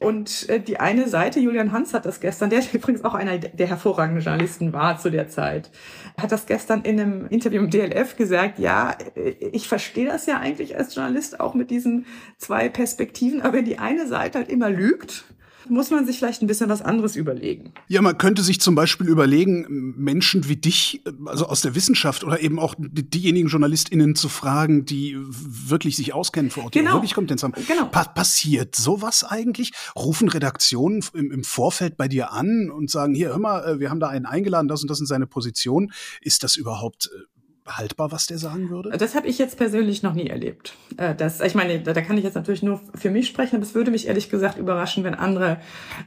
Und 0.01 0.49
äh, 0.49 0.59
die 0.59 0.81
eine 0.81 1.09
Seite, 1.09 1.39
Julian 1.39 1.71
Hans 1.71 1.95
hat 1.95 2.05
das 2.05 2.19
gestern, 2.19 2.51
der 2.51 2.63
übrigens 2.73 3.05
auch 3.05 3.15
einer 3.15 3.39
der 3.39 3.67
hervorragenden 3.69 4.23
Journalisten 4.23 4.73
war 4.73 4.99
zu 4.99 5.09
der 5.09 5.29
Zeit, 5.29 5.71
hat 6.21 6.33
das 6.33 6.47
gestern 6.47 6.83
in 6.83 6.99
einem 6.99 7.27
Interview 7.29 7.63
im 7.63 7.71
DLF 7.71 8.17
gesagt, 8.17 8.59
ja, 8.59 8.97
äh, 9.15 9.31
ich 9.53 9.69
verstehe 9.69 10.07
das 10.07 10.27
ja 10.27 10.41
eigentlich 10.41 10.77
als 10.77 10.97
Journalist 10.97 11.39
auch 11.39 11.55
mit 11.55 11.71
diesen 11.71 12.07
zwei 12.39 12.69
Perspektiven, 12.69 13.41
aber 13.41 13.59
wenn 13.59 13.65
die 13.65 13.79
eine 13.79 14.09
Seite 14.09 14.39
halt 14.39 14.51
immer 14.51 14.69
lügt, 14.69 15.25
muss 15.69 15.91
man 15.91 16.07
sich 16.07 16.19
vielleicht 16.19 16.43
ein 16.43 16.47
bisschen 16.47 16.69
was 16.69 16.83
anderes 16.83 17.17
überlegen. 17.17 17.73
Ja, 17.89 18.03
man 18.03 18.19
könnte 18.19 18.43
sich 18.43 18.61
zum 18.61 18.75
Beispiel 18.75 19.09
überlegen, 19.09 19.95
Menschen 19.97 20.49
wie 20.49 20.57
dich, 20.57 21.03
also 21.27 21.47
aus 21.47 21.63
der 21.63 21.75
Wissenschaft 21.75 22.25
oder 22.25 22.41
eben 22.41 22.59
auch 22.59 22.75
diejenigen 22.79 23.49
JournalistInnen 23.49 24.15
zu 24.15 24.29
fragen, 24.29 24.85
die 24.85 25.17
wirklich 25.19 25.97
sich 25.97 26.13
auskennen 26.13 26.51
vor 26.51 26.65
Ort, 26.65 26.73
genau. 26.73 26.95
wirklich 26.95 27.15
Kompetenz 27.15 27.43
haben. 27.43 27.55
Genau. 27.67 27.87
Pa 27.87 28.05
passiert 28.05 28.77
sowas 28.77 29.25
eigentlich? 29.25 29.73
Rufen 29.97 30.29
Redaktionen 30.29 31.05
im, 31.15 31.31
im, 31.31 31.45
Vorfeld 31.45 31.97
bei 31.97 32.09
dir 32.09 32.33
an 32.33 32.71
und 32.71 32.91
sagen, 32.91 33.15
hier, 33.15 33.29
hör 33.29 33.39
mal, 33.39 33.65
äh, 33.65 33.81
wir 33.81 33.91
haben 33.91 34.01
da 34.01 34.09
einen 34.09 34.27
eingeladen, 34.27 34.69
das 34.69 34.83
und 34.83 34.91
das 34.91 34.99
sind 34.99 35.07
seine 35.07 35.27
Position. 35.27 35.93
Ist 36.21 36.43
das 36.43 36.57
überhaupt 36.57 37.11
äh, 37.13 37.34
haltbar, 37.67 38.13
was 38.13 38.27
der 38.27 38.39
sagen 38.39 38.71
würde? 38.71 38.91
Das 38.91 39.15
habe 39.15 39.27
ich 39.27 39.39
jetzt 39.39 39.57
persönlich 39.57 40.03
noch 40.03 40.15
nie 40.15 40.29
erlebt. 40.29 40.75
Äh, 40.97 41.15
das, 41.15 41.41
ich 41.41 41.55
meine, 41.55 41.81
da 41.81 42.01
kann 42.01 42.19
ich 42.19 42.25
jetzt 42.25 42.35
natürlich 42.35 42.63
nur 42.63 42.81
für 42.95 43.11
mich 43.11 43.27
sprechen, 43.27 43.57
aber 43.57 43.65
es 43.65 43.75
würde 43.75 43.91
mich 43.91 44.07
ehrlich 44.07 44.31
gesagt 44.31 44.59
überraschen, 44.59 45.05
wenn 45.05 45.15
andere 45.15 45.59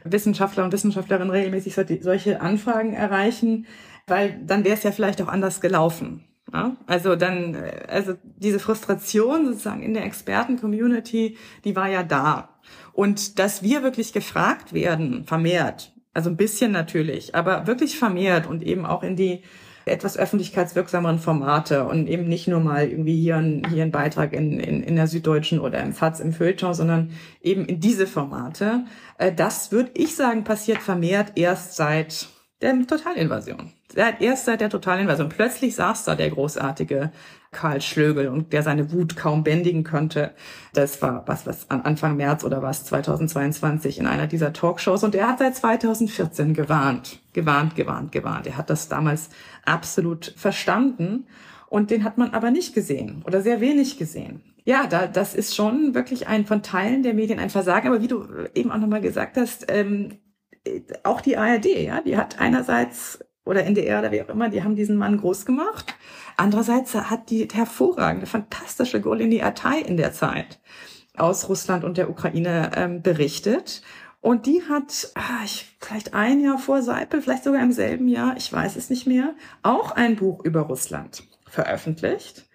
Wissenschaftler 0.03 0.63
und 0.63 0.71
Wissenschaftlerinnen 0.71 1.31
regelmäßig 1.31 1.75
solche 2.01 2.41
Anfragen 2.41 2.93
erreichen, 2.93 3.65
weil 4.05 4.39
dann 4.45 4.63
wäre 4.63 4.75
es 4.75 4.83
ja 4.83 4.91
vielleicht 4.91 5.21
auch 5.21 5.27
anders 5.27 5.59
gelaufen. 5.61 6.23
Ja? 6.53 6.77
Also 6.85 7.15
dann, 7.15 7.55
äh, 7.55 7.85
also 7.87 8.13
diese 8.23 8.59
Frustration 8.59 9.45
sozusagen 9.45 9.81
in 9.81 9.93
der 9.93 10.05
Experten-Community, 10.05 11.37
die 11.63 11.75
war 11.75 11.89
ja 11.89 12.03
da. 12.03 12.49
Und 12.93 13.39
dass 13.39 13.63
wir 13.63 13.83
wirklich 13.83 14.13
gefragt 14.13 14.73
werden, 14.73 15.25
vermehrt, 15.25 15.93
Also 16.13 16.29
ein 16.29 16.37
bisschen 16.37 16.71
natürlich, 16.71 17.35
aber 17.35 17.67
wirklich 17.67 17.97
vermehrt 17.97 18.47
und 18.47 18.63
eben 18.63 18.85
auch 18.85 19.03
in 19.03 19.15
die 19.15 19.43
etwas 19.87 20.17
öffentlichkeitswirksameren 20.17 21.19
Formate 21.19 21.85
und 21.85 22.07
eben 22.07 22.27
nicht 22.27 22.47
nur 22.47 22.59
mal 22.59 22.87
irgendwie 22.87 23.19
hier 23.19 23.37
ein, 23.37 23.63
hier 23.69 23.83
ein 23.83 23.91
Beitrag 23.91 24.33
in, 24.33 24.59
in, 24.59 24.83
in 24.83 24.95
der 24.95 25.07
Süddeutschen 25.07 25.59
oder 25.59 25.81
im 25.81 25.93
FATS 25.93 26.19
im 26.19 26.33
Feuilleton, 26.33 26.73
sondern 26.73 27.11
eben 27.41 27.65
in 27.65 27.79
diese 27.79 28.07
Formate. 28.07 28.85
Äh, 29.17 29.33
das 29.33 29.71
würde 29.71 29.91
ich 29.93 30.15
sagen, 30.15 30.43
passiert 30.43 30.79
vermehrt 30.79 31.33
erst 31.35 31.75
seit 31.75 32.27
der 32.61 32.87
Totalinvasion. 32.87 33.71
Erst 34.19 34.45
seit 34.45 34.61
der 34.61 34.69
Totalinvasion. 34.69 35.29
Plötzlich 35.29 35.75
saß 35.75 36.03
da 36.03 36.15
der 36.15 36.29
großartige 36.29 37.11
Karl 37.51 37.81
Schlögel 37.81 38.27
und 38.27 38.51
der 38.51 38.61
seine 38.61 38.91
Wut 38.91 39.15
kaum 39.15 39.43
bändigen 39.43 39.83
konnte. 39.83 40.31
Das 40.73 41.01
war 41.01 41.23
was, 41.27 41.47
was 41.47 41.69
an 41.69 41.81
Anfang 41.81 42.17
März 42.17 42.43
oder 42.43 42.61
was 42.61 42.83
2022 42.85 43.99
in 43.99 44.07
einer 44.07 44.27
dieser 44.27 44.53
Talkshows 44.53 45.03
und 45.03 45.15
er 45.15 45.29
hat 45.29 45.39
seit 45.39 45.55
2014 45.55 46.53
gewarnt, 46.53 47.19
gewarnt, 47.37 47.75
gewarnt, 47.75 48.11
gewarnt. 48.11 48.47
Er 48.47 48.57
hat 48.57 48.71
das 48.71 48.89
damals 48.89 49.29
absolut 49.63 50.33
verstanden 50.35 51.27
und 51.69 51.91
den 51.91 52.03
hat 52.03 52.17
man 52.17 52.31
aber 52.31 52.49
nicht 52.49 52.73
gesehen 52.73 53.21
oder 53.27 53.43
sehr 53.43 53.61
wenig 53.61 53.99
gesehen. 53.99 54.41
Ja, 54.65 54.87
da, 54.87 55.05
das 55.05 55.35
ist 55.35 55.55
schon 55.55 55.93
wirklich 55.93 56.27
ein 56.27 56.47
von 56.47 56.63
Teilen 56.63 57.03
der 57.03 57.13
Medien 57.13 57.37
ein 57.37 57.51
Versagen. 57.51 57.89
Aber 57.89 58.01
wie 58.01 58.07
du 58.07 58.25
eben 58.55 58.71
auch 58.71 58.79
nochmal 58.79 59.01
gesagt 59.01 59.37
hast, 59.37 59.71
ähm, 59.71 60.17
auch 61.03 61.21
die 61.21 61.37
ARD, 61.37 61.67
ja, 61.67 62.01
die 62.01 62.17
hat 62.17 62.39
einerseits 62.39 63.19
oder 63.45 63.63
NDR 63.63 63.99
oder 63.99 64.11
wie 64.11 64.23
auch 64.23 64.29
immer, 64.29 64.49
die 64.49 64.63
haben 64.63 64.75
diesen 64.75 64.97
Mann 64.97 65.17
groß 65.17 65.45
gemacht. 65.45 65.95
Andererseits 66.37 66.95
hat 66.95 67.29
die 67.29 67.47
hervorragende, 67.53 68.25
fantastische 68.25 68.99
Golini 68.99 69.43
Atay 69.43 69.81
in 69.83 69.95
der 69.95 70.11
Zeit 70.11 70.59
aus 71.15 71.49
Russland 71.49 71.83
und 71.83 71.97
der 71.97 72.09
Ukraine 72.09 72.71
ähm, 72.75 73.03
berichtet. 73.03 73.83
Und 74.27 74.45
die 74.45 74.61
hat, 74.67 75.09
ah, 75.15 75.45
ich, 75.45 75.77
vielleicht 75.79 76.13
ein 76.13 76.41
Jahr 76.41 76.57
vor 76.57 76.81
Seipel, 76.81 77.21
vielleicht 77.21 77.45
sogar 77.45 77.63
im 77.63 77.71
selben 77.71 78.09
Jahr, 78.09 78.35
ich 78.35 78.51
weiß 78.51 78.75
es 78.75 78.89
nicht 78.89 79.07
mehr, 79.07 79.33
auch 79.63 79.91
ein 79.91 80.17
Buch 80.17 80.43
über 80.43 80.63
Russland 80.63 81.23
veröffentlicht. 81.47 82.45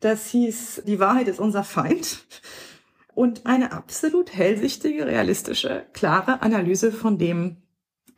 Das 0.00 0.30
hieß 0.30 0.84
Die 0.86 1.00
Wahrheit 1.00 1.28
ist 1.28 1.38
unser 1.38 1.64
Feind. 1.64 2.24
Und 3.12 3.44
eine 3.44 3.72
absolut 3.72 4.34
hellsichtige, 4.34 5.04
realistische, 5.04 5.84
klare 5.92 6.40
Analyse 6.40 6.92
von 6.92 7.18
dem, 7.18 7.58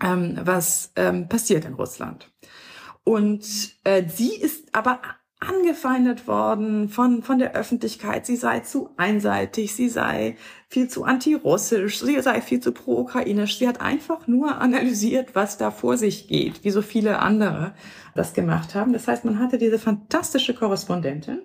ähm, 0.00 0.38
was 0.45 0.93
ähm, 0.95 1.29
passiert 1.29 1.64
in 1.64 1.75
Russland. 1.75 2.31
Und 3.02 3.75
äh, 3.83 4.05
sie 4.09 4.37
ist 4.37 4.73
aber 4.73 5.00
angefeindet 5.50 6.26
worden 6.26 6.88
von, 6.88 7.23
von 7.23 7.38
der 7.38 7.54
Öffentlichkeit, 7.54 8.26
sie 8.26 8.37
sei 8.37 8.61
zu 8.61 8.90
einseitig, 8.97 9.75
sie 9.75 9.88
sei 9.88 10.37
viel 10.69 10.88
zu 10.88 11.04
antirussisch, 11.04 12.00
sie 12.00 12.21
sei 12.21 12.40
viel 12.40 12.61
zu 12.61 12.73
pro-ukrainisch. 12.73 13.59
Sie 13.59 13.66
hat 13.66 13.80
einfach 13.80 14.26
nur 14.26 14.59
analysiert, 14.61 15.35
was 15.35 15.59
da 15.59 15.71
vor 15.71 15.97
sich 15.97 16.28
geht, 16.28 16.64
wie 16.64 16.71
so 16.71 16.83
viele 16.83 17.19
andere 17.19 17.75
das 18.14 18.35
gemacht 18.35 18.75
haben. 18.75 18.92
Das 18.92 19.09
heißt, 19.09 19.25
man 19.25 19.38
hatte 19.38 19.59
diese 19.59 19.78
fantastische 19.78 20.54
Korrespondentin 20.54 21.40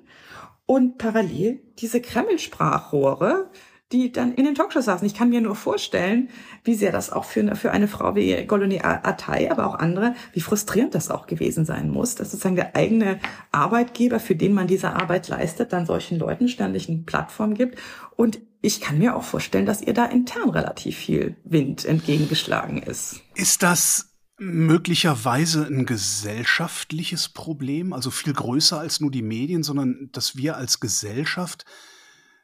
und 0.66 0.98
parallel 0.98 1.62
diese 1.80 2.02
Kreml-Sprachrohre, 2.02 3.50
die 3.92 4.12
dann 4.12 4.34
in 4.34 4.46
den 4.46 4.56
Talkshows 4.56 4.86
saßen. 4.86 5.06
Ich 5.06 5.14
kann 5.14 5.30
mir 5.30 5.42
nur 5.42 5.56
vorstellen, 5.56 6.30
wie 6.64 6.74
sehr 6.74 6.92
das 6.92 7.12
auch 7.12 7.24
für 7.24 7.42
eine, 7.42 7.56
für 7.56 7.72
eine 7.72 7.88
Frau 7.88 8.16
wie 8.16 8.46
Goloni 8.46 8.82
Atay, 8.82 9.50
aber 9.50 9.68
auch 9.68 9.76
andere, 9.76 10.16
wie 10.34 10.42
frustrierend 10.42 10.96
das 10.96 11.12
auch 11.12 11.28
gewesen 11.28 11.66
sein 11.66 11.90
muss, 11.90 12.16
dass 12.16 12.32
sozusagen 12.32 12.56
der 12.56 12.76
eigene 12.76 13.20
Arbeitgeber, 13.52 14.20
für 14.20 14.36
den 14.36 14.54
man 14.54 14.68
diese 14.68 14.94
Arbeit 14.94 15.28
leistet, 15.28 15.72
dann 15.72 15.86
solchen 15.86 16.18
Leuten 16.18 16.48
ständig 16.48 16.90
eine 16.90 17.00
Plattform 17.00 17.54
gibt. 17.54 17.78
Und 18.16 18.40
ich 18.62 18.82
kann 18.82 18.98
mir 18.98 19.16
auch 19.16 19.24
vorstellen, 19.24 19.68
dass 19.68 19.84
ihr 19.84 19.94
da 19.94 20.06
intern 20.06 20.50
relativ 20.50 20.98
viel 20.98 21.36
Wind 21.44 21.86
entgegengeschlagen 21.86 22.82
ist. 22.82 23.22
Ist 23.36 23.62
das 23.62 24.16
möglicherweise 24.38 25.66
ein 25.68 25.86
gesellschaftliches 25.86 27.30
Problem, 27.30 27.94
also 27.94 28.10
viel 28.10 28.34
größer 28.34 28.80
als 28.80 29.00
nur 29.00 29.12
die 29.12 29.22
Medien, 29.22 29.62
sondern 29.62 30.10
dass 30.12 30.36
wir 30.36 30.58
als 30.58 30.80
Gesellschaft 30.80 31.66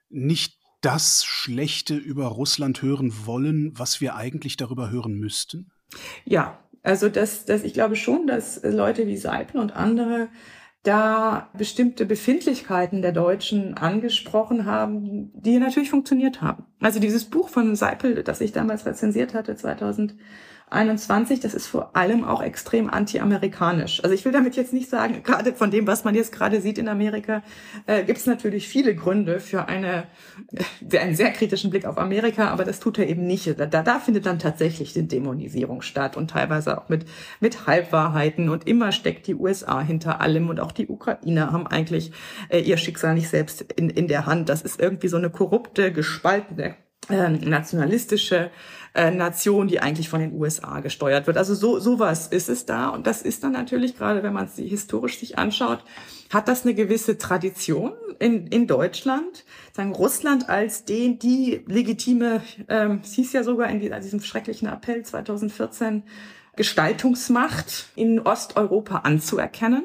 nicht 0.10 0.61
das 0.82 1.24
Schlechte 1.24 1.96
über 1.96 2.26
Russland 2.28 2.82
hören 2.82 3.14
wollen, 3.26 3.72
was 3.78 4.02
wir 4.02 4.16
eigentlich 4.16 4.58
darüber 4.58 4.90
hören 4.90 5.14
müssten? 5.14 5.72
Ja, 6.26 6.60
also 6.84 7.10
das, 7.10 7.46
das, 7.46 7.64
ich 7.64 7.74
glaube 7.74 7.96
schon, 7.96 8.28
dass 8.28 8.62
Leute 8.64 9.08
wie 9.08 9.18
Seipel 9.18 9.62
und 9.62 9.76
andere 9.76 10.30
da 10.84 11.52
bestimmte 11.56 12.08
Befindlichkeiten 12.08 13.04
der 13.04 13.12
Deutschen 13.12 13.76
angesprochen 13.76 14.66
haben, 14.66 15.32
die 15.36 15.60
natürlich 15.60 15.92
funktioniert 15.92 16.42
haben. 16.42 16.66
Also 16.80 17.00
dieses 17.00 17.26
Buch 17.26 17.50
von 17.50 17.76
Seipel, 17.76 18.24
das 18.24 18.42
ich 18.42 18.52
damals 18.52 18.86
rezensiert 18.88 19.36
hatte, 19.36 19.56
2000 19.56 20.16
21, 20.72 21.42
das 21.42 21.54
ist 21.54 21.68
vor 21.68 21.96
allem 21.96 22.24
auch 22.24 22.42
extrem 22.42 22.90
anti-amerikanisch. 22.90 24.04
Also 24.04 24.16
ich 24.16 24.24
will 24.24 24.32
damit 24.32 24.56
jetzt 24.56 24.72
nicht 24.72 24.90
sagen, 24.90 25.22
gerade 25.22 25.54
von 25.54 25.70
dem, 25.70 25.86
was 25.86 26.04
man 26.04 26.16
jetzt 26.16 26.32
gerade 26.32 26.62
sieht 26.62 26.78
in 26.78 26.88
Amerika, 26.88 27.44
äh, 27.88 28.04
gibt 28.04 28.20
es 28.20 28.26
natürlich 28.26 28.68
viele 28.68 28.96
Gründe 28.96 29.40
für 29.40 29.68
eine, 29.68 30.06
äh, 30.90 30.98
einen 30.98 31.16
sehr 31.16 31.32
kritischen 31.32 31.72
Blick 31.72 31.86
auf 31.86 31.98
Amerika, 31.98 32.48
aber 32.48 32.64
das 32.64 32.80
tut 32.80 32.98
er 33.00 33.10
eben 33.10 33.28
nicht. 33.28 33.60
Da, 33.60 33.66
da 33.66 34.00
findet 34.00 34.26
dann 34.26 34.40
tatsächlich 34.40 34.94
die 34.94 35.08
Dämonisierung 35.08 35.82
statt 35.82 36.16
und 36.16 36.32
teilweise 36.32 36.78
auch 36.78 36.88
mit, 36.88 37.06
mit 37.42 37.68
Halbwahrheiten 37.68 38.48
und 38.48 38.68
immer 38.68 38.94
steckt 38.94 39.28
die 39.28 39.36
USA 39.36 39.82
hinter 39.82 40.22
allem 40.22 40.50
und 40.50 40.60
auch 40.60 40.72
die 40.72 40.88
Ukrainer 40.88 41.52
haben 41.52 41.68
eigentlich 41.68 42.12
äh, 42.50 42.60
ihr 42.60 42.78
Schicksal 42.78 43.16
nicht 43.16 43.30
selbst 43.30 43.62
in, 43.62 43.90
in 43.90 44.08
der 44.08 44.26
Hand. 44.26 44.48
Das 44.48 44.62
ist 44.62 44.80
irgendwie 44.80 45.10
so 45.10 45.18
eine 45.18 45.30
korrupte, 45.30 45.92
gespaltene, 45.92 46.76
äh, 47.10 47.30
nationalistische 47.30 48.52
äh, 48.94 49.10
Nation, 49.10 49.68
die 49.68 49.80
eigentlich 49.80 50.10
von 50.10 50.20
den 50.20 50.34
USA 50.34 50.82
gesteuert 50.82 51.28
wird. 51.28 51.38
Also 51.38 51.56
so 51.56 51.80
sowas 51.80 52.28
ist 52.28 52.50
es 52.50 52.66
da 52.66 52.90
und 52.90 53.08
das 53.08 53.22
ist 53.22 53.44
dann 53.44 53.54
natürlich 53.54 53.98
gerade, 53.98 54.22
wenn 54.22 54.34
man 54.34 54.46
es 54.46 54.56
historisch 54.56 55.20
sich 55.20 55.38
anschaut, 55.38 55.84
hat 56.30 56.48
das 56.48 56.64
eine 56.64 56.74
gewisse 56.74 57.18
Tradition 57.18 57.94
in, 58.20 58.48
in 58.48 58.68
Deutschland. 58.68 59.46
Sagen 59.74 59.94
Russland 59.94 60.50
als 60.50 60.86
den 60.86 61.20
die 61.20 61.64
legitime, 61.68 62.42
ähm, 62.70 63.02
es 63.04 63.14
hieß 63.14 63.34
ja 63.34 63.44
sogar 63.44 63.70
in 63.70 63.80
diesem 63.80 64.22
schrecklichen 64.22 64.68
Appell 64.68 65.04
2014 65.04 66.04
Gestaltungsmacht 66.56 67.88
in 67.96 68.20
Osteuropa 68.20 68.98
anzuerkennen 68.98 69.84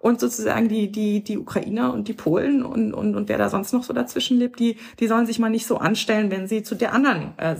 und 0.00 0.20
sozusagen 0.20 0.68
die, 0.68 0.90
die, 0.90 1.22
die 1.22 1.38
Ukrainer 1.38 1.92
und 1.92 2.08
die 2.08 2.12
Polen 2.12 2.64
und, 2.64 2.92
und, 2.94 3.14
und 3.14 3.28
wer 3.28 3.38
da 3.38 3.48
sonst 3.48 3.72
noch 3.72 3.82
so 3.82 3.92
dazwischen 3.92 4.38
lebt, 4.38 4.58
die, 4.60 4.76
die 5.00 5.08
sollen 5.08 5.26
sich 5.26 5.38
mal 5.38 5.50
nicht 5.50 5.66
so 5.66 5.78
anstellen, 5.78 6.30
wenn 6.30 6.46
sie 6.46 6.62
zu 6.62 6.74
der 6.74 6.92
anderen 6.92 7.36
äh, 7.38 7.56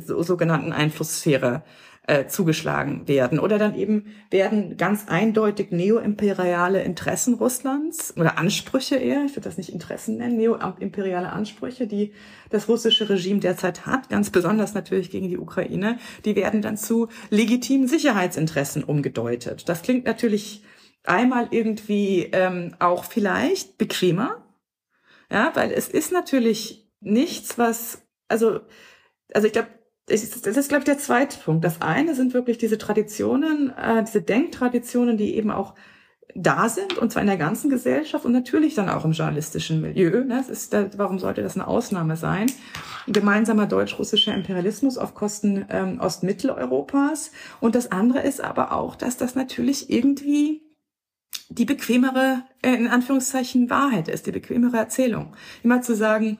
so, 0.00 0.22
sogenannten 0.22 0.72
Einflusssphäre 0.72 1.62
äh, 2.06 2.26
zugeschlagen 2.28 3.08
werden. 3.08 3.38
Oder 3.38 3.58
dann 3.58 3.74
eben 3.74 4.06
werden 4.30 4.76
ganz 4.76 5.08
eindeutig 5.08 5.72
neoimperiale 5.72 6.82
Interessen 6.82 7.34
Russlands 7.34 8.14
oder 8.16 8.38
Ansprüche 8.38 8.96
eher, 8.96 9.24
ich 9.24 9.32
würde 9.32 9.48
das 9.48 9.58
nicht 9.58 9.70
Interessen 9.70 10.18
nennen, 10.18 10.36
neoimperiale 10.36 11.32
Ansprüche, 11.32 11.86
die 11.86 12.12
das 12.50 12.68
russische 12.68 13.08
Regime 13.08 13.40
derzeit 13.40 13.86
hat, 13.86 14.08
ganz 14.08 14.30
besonders 14.30 14.74
natürlich 14.74 15.10
gegen 15.10 15.28
die 15.28 15.38
Ukraine, 15.38 15.98
die 16.24 16.36
werden 16.36 16.62
dann 16.62 16.76
zu 16.76 17.08
legitimen 17.30 17.88
Sicherheitsinteressen 17.88 18.84
umgedeutet. 18.84 19.68
Das 19.68 19.82
klingt 19.82 20.04
natürlich 20.04 20.62
einmal 21.08 21.48
irgendwie 21.50 22.28
ähm, 22.32 22.74
auch 22.78 23.04
vielleicht 23.04 23.78
bequemer, 23.78 24.44
ja, 25.30 25.50
weil 25.54 25.72
es 25.72 25.88
ist 25.88 26.12
natürlich 26.12 26.88
nichts, 27.00 27.58
was, 27.58 28.02
also, 28.28 28.60
also 29.34 29.46
ich 29.46 29.52
glaube, 29.52 29.68
das 30.06 30.22
ist, 30.22 30.68
glaube 30.68 30.80
ich, 30.80 30.84
der 30.84 30.98
zweite 30.98 31.36
Punkt. 31.38 31.64
Das 31.64 31.82
eine 31.82 32.14
sind 32.14 32.32
wirklich 32.32 32.58
diese 32.58 32.78
Traditionen, 32.78 33.72
äh, 33.76 34.04
diese 34.04 34.22
Denktraditionen, 34.22 35.16
die 35.16 35.34
eben 35.34 35.50
auch 35.50 35.74
da 36.36 36.68
sind, 36.68 36.98
und 36.98 37.10
zwar 37.10 37.22
in 37.22 37.28
der 37.28 37.38
ganzen 37.38 37.70
Gesellschaft 37.70 38.24
und 38.24 38.32
natürlich 38.32 38.74
dann 38.74 38.88
auch 38.88 39.04
im 39.04 39.12
journalistischen 39.12 39.80
Milieu. 39.80 40.22
Ne? 40.24 40.36
Das 40.36 40.48
ist, 40.48 40.72
da, 40.72 40.88
warum 40.96 41.18
sollte 41.18 41.42
das 41.42 41.56
eine 41.56 41.66
Ausnahme 41.66 42.16
sein? 42.16 42.46
Ein 43.06 43.12
gemeinsamer 43.12 43.66
deutsch-russischer 43.66 44.34
Imperialismus 44.34 44.98
auf 44.98 45.14
Kosten 45.14 45.64
ähm, 45.70 45.98
Ostmitteleuropas. 45.98 47.32
Und 47.60 47.74
das 47.74 47.90
andere 47.90 48.20
ist 48.20 48.40
aber 48.40 48.72
auch, 48.72 48.96
dass 48.96 49.16
das 49.16 49.34
natürlich 49.34 49.90
irgendwie 49.90 50.65
die 51.48 51.64
bequemere, 51.64 52.44
äh, 52.62 52.74
in 52.74 52.88
Anführungszeichen, 52.88 53.70
Wahrheit 53.70 54.08
ist, 54.08 54.26
die 54.26 54.32
bequemere 54.32 54.76
Erzählung. 54.76 55.36
Immer 55.62 55.82
zu 55.82 55.94
sagen, 55.94 56.38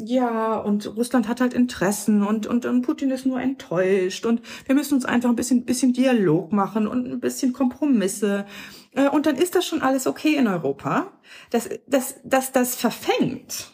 ja, 0.00 0.56
und 0.56 0.96
Russland 0.96 1.26
hat 1.26 1.40
halt 1.40 1.54
Interessen 1.54 2.22
und, 2.22 2.46
und, 2.46 2.64
und 2.66 2.82
Putin 2.82 3.10
ist 3.10 3.26
nur 3.26 3.40
enttäuscht 3.40 4.26
und 4.26 4.40
wir 4.66 4.76
müssen 4.76 4.94
uns 4.94 5.04
einfach 5.04 5.28
ein 5.28 5.36
bisschen, 5.36 5.64
bisschen 5.64 5.92
Dialog 5.92 6.52
machen 6.52 6.86
und 6.86 7.10
ein 7.10 7.20
bisschen 7.20 7.52
Kompromisse. 7.52 8.46
Äh, 8.92 9.08
und 9.08 9.26
dann 9.26 9.36
ist 9.36 9.56
das 9.56 9.66
schon 9.66 9.82
alles 9.82 10.06
okay 10.06 10.36
in 10.36 10.46
Europa. 10.46 11.12
Dass, 11.50 11.68
dass, 11.88 12.16
dass 12.24 12.52
das 12.52 12.76
verfängt. 12.76 13.72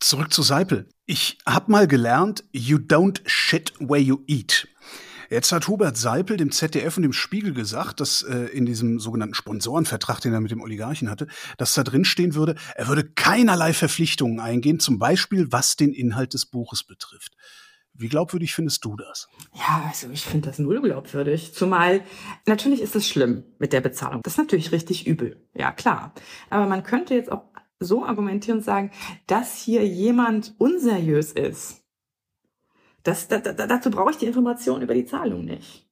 Zurück 0.00 0.32
zu 0.32 0.42
Seipel. 0.42 0.88
Ich 1.04 1.38
hab 1.44 1.68
mal 1.68 1.86
gelernt, 1.86 2.44
you 2.52 2.78
don't 2.78 3.20
shit 3.26 3.72
where 3.78 4.00
you 4.00 4.22
eat. 4.26 4.66
Jetzt 5.30 5.52
hat 5.52 5.68
Hubert 5.68 5.96
Seipel 5.96 6.36
dem 6.38 6.50
ZDF 6.50 6.96
und 6.96 7.02
dem 7.02 7.12
Spiegel 7.12 7.52
gesagt, 7.52 8.00
dass 8.00 8.22
äh, 8.22 8.46
in 8.46 8.64
diesem 8.64 8.98
sogenannten 8.98 9.34
Sponsorenvertrag, 9.34 10.20
den 10.20 10.32
er 10.32 10.40
mit 10.40 10.50
dem 10.50 10.62
Oligarchen 10.62 11.10
hatte, 11.10 11.26
dass 11.58 11.74
da 11.74 11.84
drin 11.84 12.06
stehen 12.06 12.34
würde, 12.34 12.54
er 12.74 12.88
würde 12.88 13.04
keinerlei 13.04 13.74
Verpflichtungen 13.74 14.40
eingehen, 14.40 14.80
zum 14.80 14.98
Beispiel 14.98 15.48
was 15.50 15.76
den 15.76 15.92
Inhalt 15.92 16.32
des 16.32 16.46
Buches 16.46 16.82
betrifft. 16.82 17.36
Wie 17.92 18.08
glaubwürdig 18.08 18.54
findest 18.54 18.84
du 18.84 18.96
das? 18.96 19.28
Ja, 19.54 19.84
also 19.88 20.08
ich 20.10 20.22
finde 20.22 20.48
das 20.48 20.58
null 20.60 20.80
glaubwürdig. 20.80 21.52
Zumal 21.52 22.02
natürlich 22.46 22.80
ist 22.80 22.94
es 22.94 23.08
schlimm 23.08 23.42
mit 23.58 23.72
der 23.72 23.80
Bezahlung. 23.80 24.22
Das 24.22 24.34
ist 24.34 24.38
natürlich 24.38 24.72
richtig 24.72 25.06
übel. 25.06 25.44
Ja, 25.52 25.72
klar. 25.72 26.14
Aber 26.48 26.66
man 26.66 26.84
könnte 26.84 27.14
jetzt 27.14 27.30
auch 27.32 27.42
so 27.80 28.04
argumentieren 28.04 28.58
und 28.58 28.64
sagen, 28.64 28.92
dass 29.26 29.56
hier 29.56 29.86
jemand 29.86 30.54
unseriös 30.58 31.32
ist. 31.32 31.82
Das, 33.08 33.26
da, 33.26 33.38
da, 33.38 33.66
dazu 33.66 33.90
brauche 33.90 34.10
ich 34.10 34.18
die 34.18 34.26
Information 34.26 34.82
über 34.82 34.92
die 34.92 35.06
Zahlung 35.06 35.46
nicht. 35.46 35.88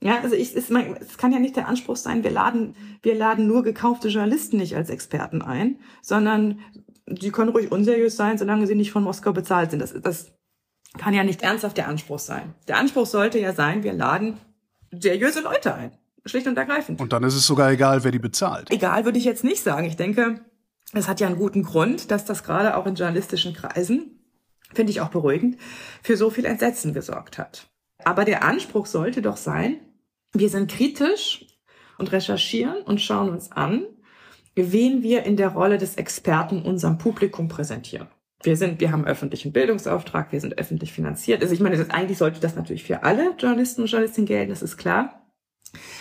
Ja, 0.00 0.20
also 0.22 0.34
ich, 0.34 0.56
es, 0.56 0.70
es 0.70 1.18
kann 1.18 1.32
ja 1.32 1.38
nicht 1.38 1.56
der 1.56 1.68
Anspruch 1.68 1.96
sein, 1.96 2.24
wir 2.24 2.30
laden, 2.30 2.74
wir 3.02 3.14
laden 3.14 3.46
nur 3.46 3.62
gekaufte 3.62 4.08
Journalisten 4.08 4.56
nicht 4.56 4.74
als 4.74 4.88
Experten 4.88 5.42
ein, 5.42 5.80
sondern 6.00 6.60
sie 7.06 7.30
können 7.30 7.50
ruhig 7.50 7.70
unseriös 7.70 8.16
sein, 8.16 8.38
solange 8.38 8.66
sie 8.66 8.74
nicht 8.74 8.90
von 8.90 9.02
Moskau 9.02 9.34
bezahlt 9.34 9.70
sind. 9.70 9.80
Das, 9.80 9.92
das 10.00 10.32
kann 10.96 11.12
ja 11.12 11.24
nicht 11.24 11.42
ernsthaft 11.42 11.76
der 11.76 11.88
Anspruch 11.88 12.20
sein. 12.20 12.54
Der 12.68 12.78
Anspruch 12.78 13.04
sollte 13.04 13.38
ja 13.38 13.52
sein, 13.52 13.82
wir 13.82 13.92
laden 13.92 14.38
seriöse 14.90 15.42
Leute 15.42 15.74
ein. 15.74 15.92
Schlicht 16.24 16.46
und 16.46 16.56
ergreifend. 16.56 17.02
Und 17.02 17.12
dann 17.12 17.22
ist 17.22 17.34
es 17.34 17.46
sogar 17.46 17.70
egal, 17.70 18.02
wer 18.02 18.12
die 18.12 18.18
bezahlt. 18.18 18.70
Egal 18.70 19.04
würde 19.04 19.18
ich 19.18 19.24
jetzt 19.24 19.44
nicht 19.44 19.62
sagen. 19.62 19.86
Ich 19.86 19.96
denke, 19.96 20.40
es 20.94 21.06
hat 21.06 21.20
ja 21.20 21.26
einen 21.26 21.36
guten 21.36 21.64
Grund, 21.64 22.10
dass 22.10 22.24
das 22.24 22.44
gerade 22.44 22.76
auch 22.76 22.86
in 22.86 22.94
journalistischen 22.94 23.52
Kreisen, 23.52 24.17
finde 24.72 24.92
ich 24.92 25.00
auch 25.00 25.08
beruhigend, 25.08 25.56
für 26.02 26.16
so 26.16 26.30
viel 26.30 26.44
Entsetzen 26.44 26.92
gesorgt 26.92 27.38
hat. 27.38 27.68
Aber 28.04 28.24
der 28.24 28.44
Anspruch 28.44 28.86
sollte 28.86 29.22
doch 29.22 29.36
sein, 29.36 29.80
wir 30.32 30.48
sind 30.48 30.70
kritisch 30.70 31.46
und 31.98 32.12
recherchieren 32.12 32.82
und 32.82 33.00
schauen 33.00 33.30
uns 33.30 33.50
an, 33.52 33.86
wen 34.54 35.02
wir 35.02 35.24
in 35.24 35.36
der 35.36 35.48
Rolle 35.48 35.78
des 35.78 35.96
Experten 35.96 36.62
unserem 36.62 36.98
Publikum 36.98 37.48
präsentieren. 37.48 38.08
Wir 38.42 38.56
sind, 38.56 38.80
wir 38.80 38.92
haben 38.92 39.04
öffentlichen 39.04 39.52
Bildungsauftrag, 39.52 40.30
wir 40.30 40.40
sind 40.40 40.58
öffentlich 40.58 40.92
finanziert. 40.92 41.42
Also 41.42 41.54
ich 41.54 41.60
meine, 41.60 41.76
das, 41.76 41.90
eigentlich 41.90 42.18
sollte 42.18 42.40
das 42.40 42.54
natürlich 42.54 42.84
für 42.84 43.02
alle 43.02 43.34
Journalisten 43.36 43.82
und 43.82 43.90
Journalistinnen 43.90 44.26
gelten, 44.26 44.50
das 44.50 44.62
ist 44.62 44.76
klar. 44.76 45.28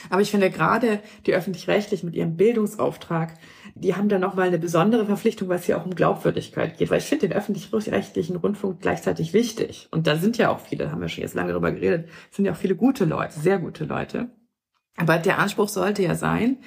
Aber 0.10 0.22
ich 0.22 0.32
finde 0.32 0.50
gerade 0.50 1.02
die 1.26 1.34
öffentlich-rechtlichen 1.34 2.06
mit 2.06 2.16
ihrem 2.16 2.38
Bildungsauftrag, 2.38 3.34
die 3.79 3.96
haben 3.96 4.10
da 4.10 4.19
nochmal 4.19 4.48
eine 4.48 4.60
besondere 4.60 5.05
Verpflichtung, 5.05 5.51
es 5.51 5.65
hier 5.65 5.77
auch 5.77 5.86
um 5.86 5.96
Glaubwürdigkeit 5.96 6.77
geht. 6.77 6.89
Weil 6.89 7.00
ich 7.00 7.05
finde 7.05 7.27
den 7.27 7.38
öffentlich-rechtlichen 7.38 8.36
Rundfunk 8.36 8.81
gleichzeitig 8.81 9.34
wichtig. 9.34 9.88
Und 9.91 10.07
da 10.07 10.15
sind 10.15 10.38
ja 10.38 10.50
auch 10.50 10.60
viele, 10.60 10.91
haben 10.91 11.01
wir 11.01 11.10
schon 11.10 11.24
jetzt 11.24 11.36
lange 11.36 11.51
darüber 11.51 11.72
geredet, 11.72 12.10
sind 12.31 12.46
ja 12.46 12.51
auch 12.51 12.57
viele 12.57 12.75
gute 12.75 13.05
Leute, 13.05 13.39
sehr 13.39 13.60
gute 13.60 13.86
Leute. 13.86 14.29
Aber 14.96 15.17
der 15.17 15.39
Anspruch 15.39 15.69
sollte 15.69 16.03
ja 16.03 16.15
sein, 16.15 16.57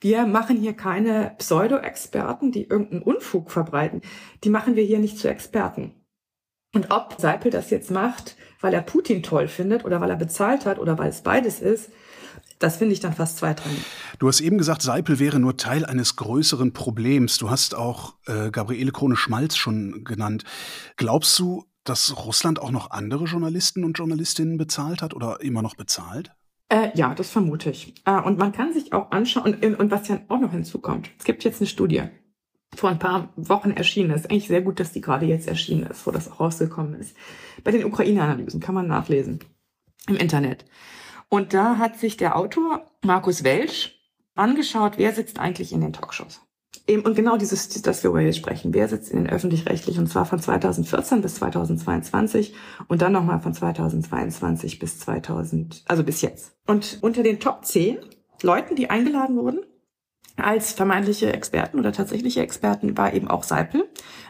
wir 0.00 0.26
machen 0.26 0.56
hier 0.56 0.74
keine 0.74 1.34
Pseudo-Experten, 1.38 2.52
die 2.52 2.64
irgendeinen 2.64 3.02
Unfug 3.02 3.50
verbreiten. 3.50 4.02
Die 4.44 4.50
machen 4.50 4.76
wir 4.76 4.84
hier 4.84 4.98
nicht 4.98 5.18
zu 5.18 5.28
Experten. 5.28 5.94
Und 6.74 6.90
ob 6.90 7.14
Seipel 7.18 7.50
das 7.50 7.70
jetzt 7.70 7.90
macht, 7.90 8.36
weil 8.60 8.74
er 8.74 8.82
Putin 8.82 9.22
toll 9.22 9.48
findet 9.48 9.84
oder 9.84 10.00
weil 10.00 10.10
er 10.10 10.16
bezahlt 10.16 10.66
hat 10.66 10.78
oder 10.78 10.98
weil 10.98 11.08
es 11.08 11.22
beides 11.22 11.60
ist, 11.60 11.90
das 12.58 12.76
finde 12.76 12.94
ich 12.94 13.00
dann 13.00 13.12
fast 13.12 13.38
zweitrangig. 13.38 13.84
Du 14.18 14.28
hast 14.28 14.40
eben 14.40 14.58
gesagt, 14.58 14.82
Seipel 14.82 15.18
wäre 15.18 15.38
nur 15.38 15.56
Teil 15.56 15.84
eines 15.84 16.16
größeren 16.16 16.72
Problems. 16.72 17.38
Du 17.38 17.50
hast 17.50 17.74
auch 17.74 18.14
äh, 18.26 18.50
Gabriele 18.50 18.92
Krone-Schmalz 18.92 19.56
schon 19.56 20.04
genannt. 20.04 20.44
Glaubst 20.96 21.38
du, 21.38 21.64
dass 21.84 22.24
Russland 22.24 22.60
auch 22.60 22.70
noch 22.70 22.90
andere 22.90 23.24
Journalisten 23.24 23.84
und 23.84 23.98
Journalistinnen 23.98 24.58
bezahlt 24.58 25.02
hat 25.02 25.14
oder 25.14 25.40
immer 25.40 25.62
noch 25.62 25.76
bezahlt? 25.76 26.32
Äh, 26.68 26.90
ja, 26.94 27.14
das 27.14 27.30
vermute 27.30 27.70
ich. 27.70 27.94
Äh, 28.04 28.20
und 28.20 28.38
man 28.38 28.52
kann 28.52 28.72
sich 28.72 28.92
auch 28.92 29.10
anschauen, 29.10 29.54
und, 29.54 29.78
und 29.78 29.90
was 29.90 30.08
ja 30.08 30.20
auch 30.28 30.40
noch 30.40 30.50
hinzukommt, 30.50 31.10
es 31.18 31.24
gibt 31.24 31.44
jetzt 31.44 31.60
eine 31.60 31.68
Studie, 31.68 32.02
vor 32.74 32.90
ein 32.90 32.98
paar 32.98 33.32
Wochen 33.36 33.70
erschienen 33.70 34.10
ist. 34.10 34.30
Eigentlich 34.30 34.48
sehr 34.48 34.62
gut, 34.62 34.80
dass 34.80 34.92
die 34.92 35.00
gerade 35.00 35.26
jetzt 35.26 35.46
erschienen 35.46 35.86
ist, 35.86 36.06
wo 36.06 36.10
das 36.10 36.30
auch 36.30 36.40
rausgekommen 36.40 36.94
ist. 36.94 37.16
Bei 37.62 37.70
den 37.70 37.84
Ukraine-Analysen 37.84 38.60
kann 38.60 38.74
man 38.74 38.88
nachlesen 38.88 39.38
im 40.08 40.16
Internet. 40.16 40.64
Und 41.28 41.54
da 41.54 41.78
hat 41.78 41.98
sich 41.98 42.16
der 42.16 42.36
Autor 42.36 42.90
Markus 43.02 43.44
Welsch 43.44 43.98
angeschaut, 44.34 44.94
wer 44.96 45.12
sitzt 45.12 45.38
eigentlich 45.38 45.72
in 45.72 45.80
den 45.80 45.92
Talkshows. 45.92 46.40
Eben, 46.88 47.02
und 47.02 47.16
genau 47.16 47.36
dieses, 47.36 47.68
das 47.82 48.04
wir 48.04 48.20
jetzt 48.20 48.36
sprechen. 48.36 48.72
Wer 48.72 48.86
sitzt 48.86 49.10
in 49.10 49.18
den 49.18 49.28
öffentlich-rechtlichen? 49.28 50.02
Und 50.02 50.06
zwar 50.06 50.24
von 50.24 50.38
2014 50.38 51.20
bis 51.20 51.36
2022 51.36 52.54
und 52.86 53.02
dann 53.02 53.12
nochmal 53.12 53.40
von 53.40 53.52
2022 53.52 54.78
bis 54.78 55.00
2000, 55.00 55.84
also 55.88 56.04
bis 56.04 56.20
jetzt. 56.22 56.56
Und 56.66 56.98
unter 57.02 57.24
den 57.24 57.40
Top 57.40 57.64
10 57.64 57.98
Leuten, 58.42 58.76
die 58.76 58.88
eingeladen 58.88 59.36
wurden, 59.36 59.60
als 60.36 60.72
vermeintliche 60.72 61.32
Experten 61.32 61.78
oder 61.78 61.92
tatsächliche 61.92 62.42
Experten 62.42 62.96
war 62.96 63.14
eben 63.14 63.28
auch 63.28 63.42
Seipel, 63.42 63.88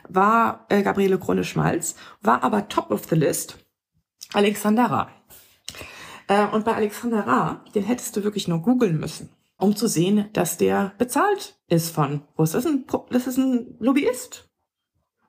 war 0.09 0.65
äh, 0.69 0.83
Gabriele 0.83 1.19
Krone-Schmalz, 1.19 1.97
war 2.23 2.43
aber 2.43 2.69
top 2.69 2.91
of 2.91 3.07
the 3.11 3.17
list 3.17 3.59
Alexander 4.33 4.85
Ra. 4.85 5.03
Äh, 5.03 5.26
und 6.53 6.65
bei 6.65 6.75
Alexander 6.75 7.27
Ra, 7.27 7.65
den 7.75 7.85
hättest 7.85 8.17
du 8.17 8.25
wirklich 8.25 8.49
nur 8.49 8.61
googeln 8.61 8.99
müssen 8.99 9.31
um 9.59 9.75
zu 9.75 9.87
sehen, 9.87 10.29
dass 10.33 10.59
der 10.59 10.93
bezahlt 10.99 11.59
ist 11.69 11.95
von 11.95 12.23
Russ. 12.39 12.53
Das 12.53 12.65
ist 12.65 12.71
ein, 12.71 12.85
das 13.11 13.27
ist 13.27 13.39
ein 13.39 13.77
Lobbyist 13.79 14.49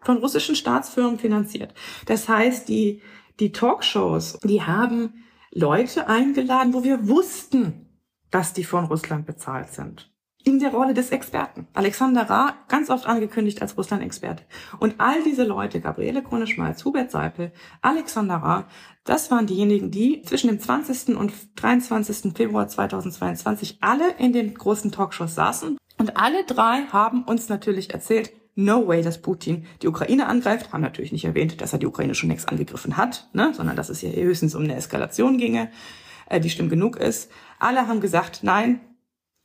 von 0.01 0.17
russischen 0.17 0.55
Staatsfirmen 0.55 1.19
finanziert. 1.19 1.73
Das 2.05 2.29
heißt, 2.29 2.69
die, 2.69 3.01
die 3.39 3.51
Talkshows, 3.51 4.39
die 4.43 4.62
haben 4.62 5.25
Leute 5.51 6.07
eingeladen, 6.07 6.73
wo 6.73 6.83
wir 6.83 7.07
wussten, 7.07 8.01
dass 8.31 8.53
die 8.53 8.63
von 8.63 8.86
Russland 8.86 9.25
bezahlt 9.25 9.69
sind 9.69 10.13
in 10.47 10.60
der 10.60 10.71
Rolle 10.71 10.93
des 10.93 11.10
Experten. 11.10 11.67
Alexander 11.73 12.29
Ra, 12.29 12.55
ganz 12.69 12.89
oft 12.89 13.05
angekündigt 13.05 13.62
als 13.62 13.77
Russland-Experte. 13.77 14.43
Und 14.79 14.95
all 14.97 15.21
diese 15.23 15.43
Leute, 15.43 15.81
Gabriele 15.81 16.23
Krone-Schmalz, 16.23 16.86
Hubert 16.86 17.12
Seipel, 17.12 17.51
Alexander 17.81 18.36
Ra, 18.36 18.67
das 19.03 19.29
waren 19.29 19.45
diejenigen, 19.45 19.91
die 19.91 20.21
zwischen 20.21 20.47
dem 20.47 20.57
20. 20.57 21.17
und 21.17 21.33
23. 21.57 22.31
Februar 22.33 22.69
2022 22.69 23.79
alle 23.81 24.10
in 24.19 24.31
den 24.31 24.53
großen 24.53 24.89
Talkshows 24.89 25.36
saßen. 25.36 25.77
Und 25.97 26.15
alle 26.15 26.45
drei 26.45 26.83
haben 26.93 27.23
uns 27.23 27.49
natürlich 27.49 27.93
erzählt, 27.93 28.31
no 28.55 28.88
way, 28.88 29.01
dass 29.01 29.21
Putin 29.21 29.65
die 29.81 29.89
Ukraine 29.89 30.27
angreift. 30.27 30.71
Haben 30.71 30.81
natürlich 30.81 31.12
nicht 31.12 31.25
erwähnt, 31.25 31.60
dass 31.60 31.73
er 31.73 31.79
die 31.79 31.88
Ukraine 31.88 32.15
schon 32.15 32.29
längst 32.29 32.47
angegriffen 32.47 32.95
hat, 32.95 33.27
ne? 33.33 33.51
sondern 33.53 33.75
dass 33.75 33.89
es 33.89 33.99
hier 33.99 34.13
höchstens 34.13 34.55
um 34.55 34.63
eine 34.63 34.75
Eskalation 34.75 35.38
ginge, 35.38 35.71
äh, 36.29 36.39
die 36.39 36.49
schlimm 36.49 36.69
genug 36.69 36.95
ist. 36.95 37.29
Alle 37.60 37.89
haben 37.89 37.99
gesagt, 37.99 38.43
nein, 38.43 38.79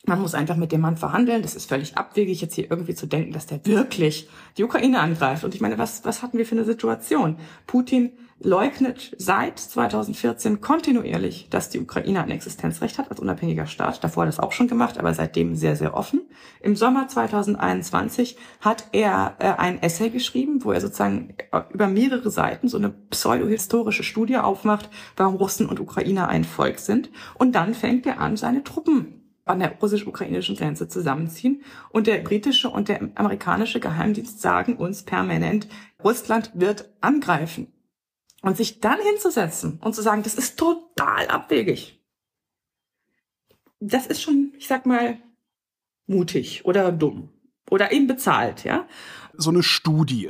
man 0.04 0.20
muss 0.20 0.34
einfach 0.34 0.56
mit 0.56 0.72
dem 0.72 0.80
Mann 0.80 0.96
verhandeln. 0.96 1.42
Das 1.42 1.54
ist 1.54 1.68
völlig 1.68 1.96
abwegig, 1.96 2.40
jetzt 2.40 2.54
hier 2.54 2.68
irgendwie 2.70 2.94
zu 2.94 3.06
denken, 3.06 3.32
dass 3.32 3.46
der 3.46 3.64
wirklich 3.64 4.28
die 4.56 4.64
Ukraine 4.64 4.98
angreift. 5.00 5.44
Und 5.44 5.54
ich 5.54 5.60
meine, 5.60 5.78
was, 5.78 6.04
was 6.04 6.22
hatten 6.22 6.38
wir 6.38 6.46
für 6.46 6.56
eine 6.56 6.64
Situation? 6.64 7.36
Putin 7.68 8.12
leugnet 8.40 9.14
seit 9.16 9.60
2014 9.60 10.60
kontinuierlich, 10.60 11.46
dass 11.50 11.70
die 11.70 11.78
Ukraine 11.78 12.24
ein 12.24 12.32
Existenzrecht 12.32 12.98
hat 12.98 13.12
als 13.12 13.20
unabhängiger 13.20 13.66
Staat. 13.66 14.02
Davor 14.02 14.22
hat 14.22 14.28
er 14.28 14.32
das 14.32 14.40
auch 14.40 14.50
schon 14.50 14.66
gemacht, 14.66 14.98
aber 14.98 15.14
seitdem 15.14 15.54
sehr, 15.54 15.76
sehr 15.76 15.94
offen. 15.94 16.22
Im 16.60 16.74
Sommer 16.74 17.06
2021 17.06 18.36
hat 18.60 18.88
er 18.90 19.36
äh, 19.38 19.52
ein 19.56 19.80
Essay 19.80 20.10
geschrieben, 20.10 20.64
wo 20.64 20.72
er 20.72 20.80
sozusagen 20.80 21.34
äh, 21.52 21.60
über 21.72 21.86
mehrere 21.86 22.30
Seiten 22.30 22.66
so 22.66 22.76
eine 22.76 22.90
pseudohistorische 22.90 24.02
Studie 24.02 24.38
aufmacht, 24.38 24.90
warum 25.16 25.36
Russen 25.36 25.68
und 25.68 25.78
Ukrainer 25.78 26.28
ein 26.28 26.42
Volk 26.42 26.80
sind. 26.80 27.10
Und 27.34 27.54
dann 27.54 27.74
fängt 27.74 28.04
er 28.06 28.20
an, 28.20 28.36
seine 28.36 28.64
Truppen 28.64 29.21
an 29.44 29.58
der 29.58 29.78
russisch-ukrainischen 29.78 30.56
Grenze 30.56 30.88
zusammenziehen. 30.88 31.62
Und 31.90 32.06
der 32.06 32.18
britische 32.18 32.70
und 32.70 32.88
der 32.88 33.10
amerikanische 33.14 33.80
Geheimdienst 33.80 34.40
sagen 34.40 34.76
uns 34.76 35.02
permanent, 35.02 35.68
Russland 36.02 36.52
wird 36.54 36.90
angreifen. 37.00 37.72
Und 38.42 38.56
sich 38.56 38.80
dann 38.80 38.98
hinzusetzen 39.00 39.78
und 39.82 39.94
zu 39.94 40.02
sagen, 40.02 40.24
das 40.24 40.34
ist 40.34 40.58
total 40.58 41.28
abwegig. 41.28 42.00
Das 43.78 44.06
ist 44.06 44.20
schon, 44.20 44.52
ich 44.58 44.66
sag 44.66 44.84
mal, 44.84 45.18
mutig 46.06 46.64
oder 46.64 46.90
dumm 46.90 47.30
oder 47.70 47.92
eben 47.92 48.06
bezahlt, 48.06 48.64
ja. 48.64 48.86
So 49.34 49.50
eine 49.50 49.62
Studie 49.62 50.28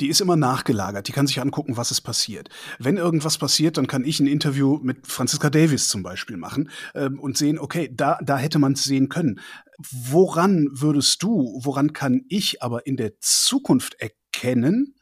die 0.00 0.08
ist 0.08 0.20
immer 0.20 0.36
nachgelagert. 0.36 1.08
Die 1.08 1.12
kann 1.12 1.26
sich 1.26 1.40
angucken, 1.40 1.76
was 1.76 1.90
ist 1.90 2.00
passiert. 2.00 2.48
Wenn 2.78 2.96
irgendwas 2.96 3.38
passiert, 3.38 3.76
dann 3.76 3.86
kann 3.86 4.04
ich 4.04 4.20
ein 4.20 4.26
Interview 4.26 4.78
mit 4.82 5.06
Franziska 5.06 5.50
Davis 5.50 5.88
zum 5.88 6.02
Beispiel 6.02 6.36
machen 6.36 6.70
ähm, 6.94 7.18
und 7.18 7.36
sehen, 7.36 7.58
okay, 7.58 7.90
da, 7.92 8.18
da 8.22 8.36
hätte 8.38 8.58
man 8.58 8.72
es 8.72 8.84
sehen 8.84 9.08
können. 9.08 9.40
Woran 9.90 10.68
würdest 10.70 11.22
du, 11.22 11.60
woran 11.62 11.92
kann 11.92 12.22
ich 12.28 12.62
aber 12.62 12.86
in 12.86 12.96
der 12.96 13.18
Zukunft 13.20 13.96
erkennen, 13.98 14.94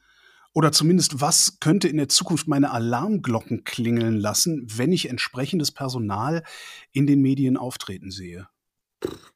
oder 0.53 0.73
zumindest, 0.73 1.21
was 1.21 1.59
könnte 1.61 1.87
in 1.87 1.97
der 1.97 2.09
Zukunft 2.09 2.49
meine 2.49 2.73
Alarmglocken 2.73 3.63
klingeln 3.65 4.17
lassen, 4.17 4.67
wenn 4.75 4.93
ich 4.93 5.09
entsprechendes 5.09 5.71
Personal 5.71 6.43
in 6.93 7.07
den 7.07 7.21
Medien 7.21 7.57
auftreten 7.57 8.11
sehe? 8.11 8.49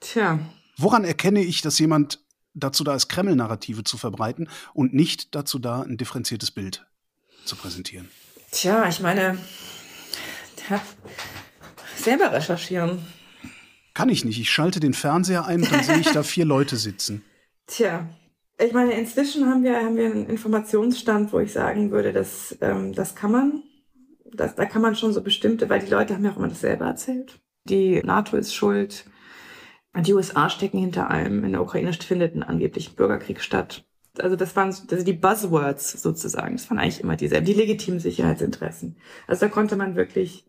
Tja. 0.00 0.40
Woran 0.76 1.04
erkenne 1.04 1.44
ich, 1.44 1.62
dass 1.62 1.78
jemand 1.78 2.23
dazu 2.54 2.84
da 2.84 2.94
ist, 2.94 3.08
Kreml-Narrative 3.08 3.84
zu 3.84 3.98
verbreiten 3.98 4.48
und 4.72 4.94
nicht 4.94 5.34
dazu 5.34 5.58
da, 5.58 5.82
ein 5.82 5.96
differenziertes 5.96 6.50
Bild 6.50 6.86
zu 7.44 7.56
präsentieren. 7.56 8.08
Tja, 8.50 8.88
ich 8.88 9.00
meine, 9.00 9.38
ja, 10.70 10.80
selber 11.96 12.32
recherchieren. 12.32 13.04
Kann 13.92 14.08
ich 14.08 14.24
nicht. 14.24 14.40
Ich 14.40 14.50
schalte 14.50 14.80
den 14.80 14.94
Fernseher 14.94 15.46
ein 15.46 15.62
und 15.62 15.72
dann 15.72 15.82
sehe 15.82 15.98
ich 15.98 16.10
da 16.10 16.22
vier 16.34 16.44
Leute 16.44 16.76
sitzen. 16.76 17.24
Tja, 17.66 18.08
Ich 18.58 18.72
meine, 18.72 18.92
inzwischen 18.92 19.46
haben 19.46 19.64
wir, 19.64 19.76
haben 19.76 19.96
wir 19.96 20.06
einen 20.06 20.26
Informationsstand, 20.26 21.32
wo 21.32 21.40
ich 21.40 21.52
sagen 21.52 21.90
würde, 21.90 22.12
dass, 22.12 22.56
ähm, 22.60 22.92
das 22.92 23.14
kann 23.14 23.32
man, 23.32 23.62
das, 24.32 24.54
da 24.54 24.66
kann 24.66 24.82
man 24.82 24.96
schon 24.96 25.12
so 25.12 25.22
bestimmte, 25.22 25.68
weil 25.68 25.80
die 25.80 25.90
Leute 25.90 26.14
haben 26.14 26.24
ja 26.24 26.32
auch 26.32 26.36
immer 26.36 26.48
dasselbe 26.48 26.84
erzählt. 26.84 27.40
Die 27.64 28.02
NATO 28.02 28.36
ist 28.36 28.54
schuld, 28.54 29.06
die 30.02 30.12
USA 30.12 30.50
stecken 30.50 30.78
hinter 30.78 31.10
allem, 31.10 31.44
in 31.44 31.52
der 31.52 31.62
Ukraine 31.62 31.92
findet 31.92 32.34
ein 32.34 32.42
angeblich 32.42 32.96
Bürgerkrieg 32.96 33.40
statt. 33.40 33.84
Also 34.18 34.36
das 34.36 34.54
waren 34.54 34.68
also 34.68 35.04
die 35.04 35.12
Buzzwords 35.12 36.02
sozusagen, 36.02 36.56
das 36.56 36.70
waren 36.70 36.78
eigentlich 36.78 37.00
immer 37.00 37.16
dieselben, 37.16 37.46
die 37.46 37.54
legitimen 37.54 38.00
Sicherheitsinteressen. 38.00 38.96
Also 39.26 39.46
da 39.46 39.48
konnte 39.48 39.76
man 39.76 39.96
wirklich 39.96 40.44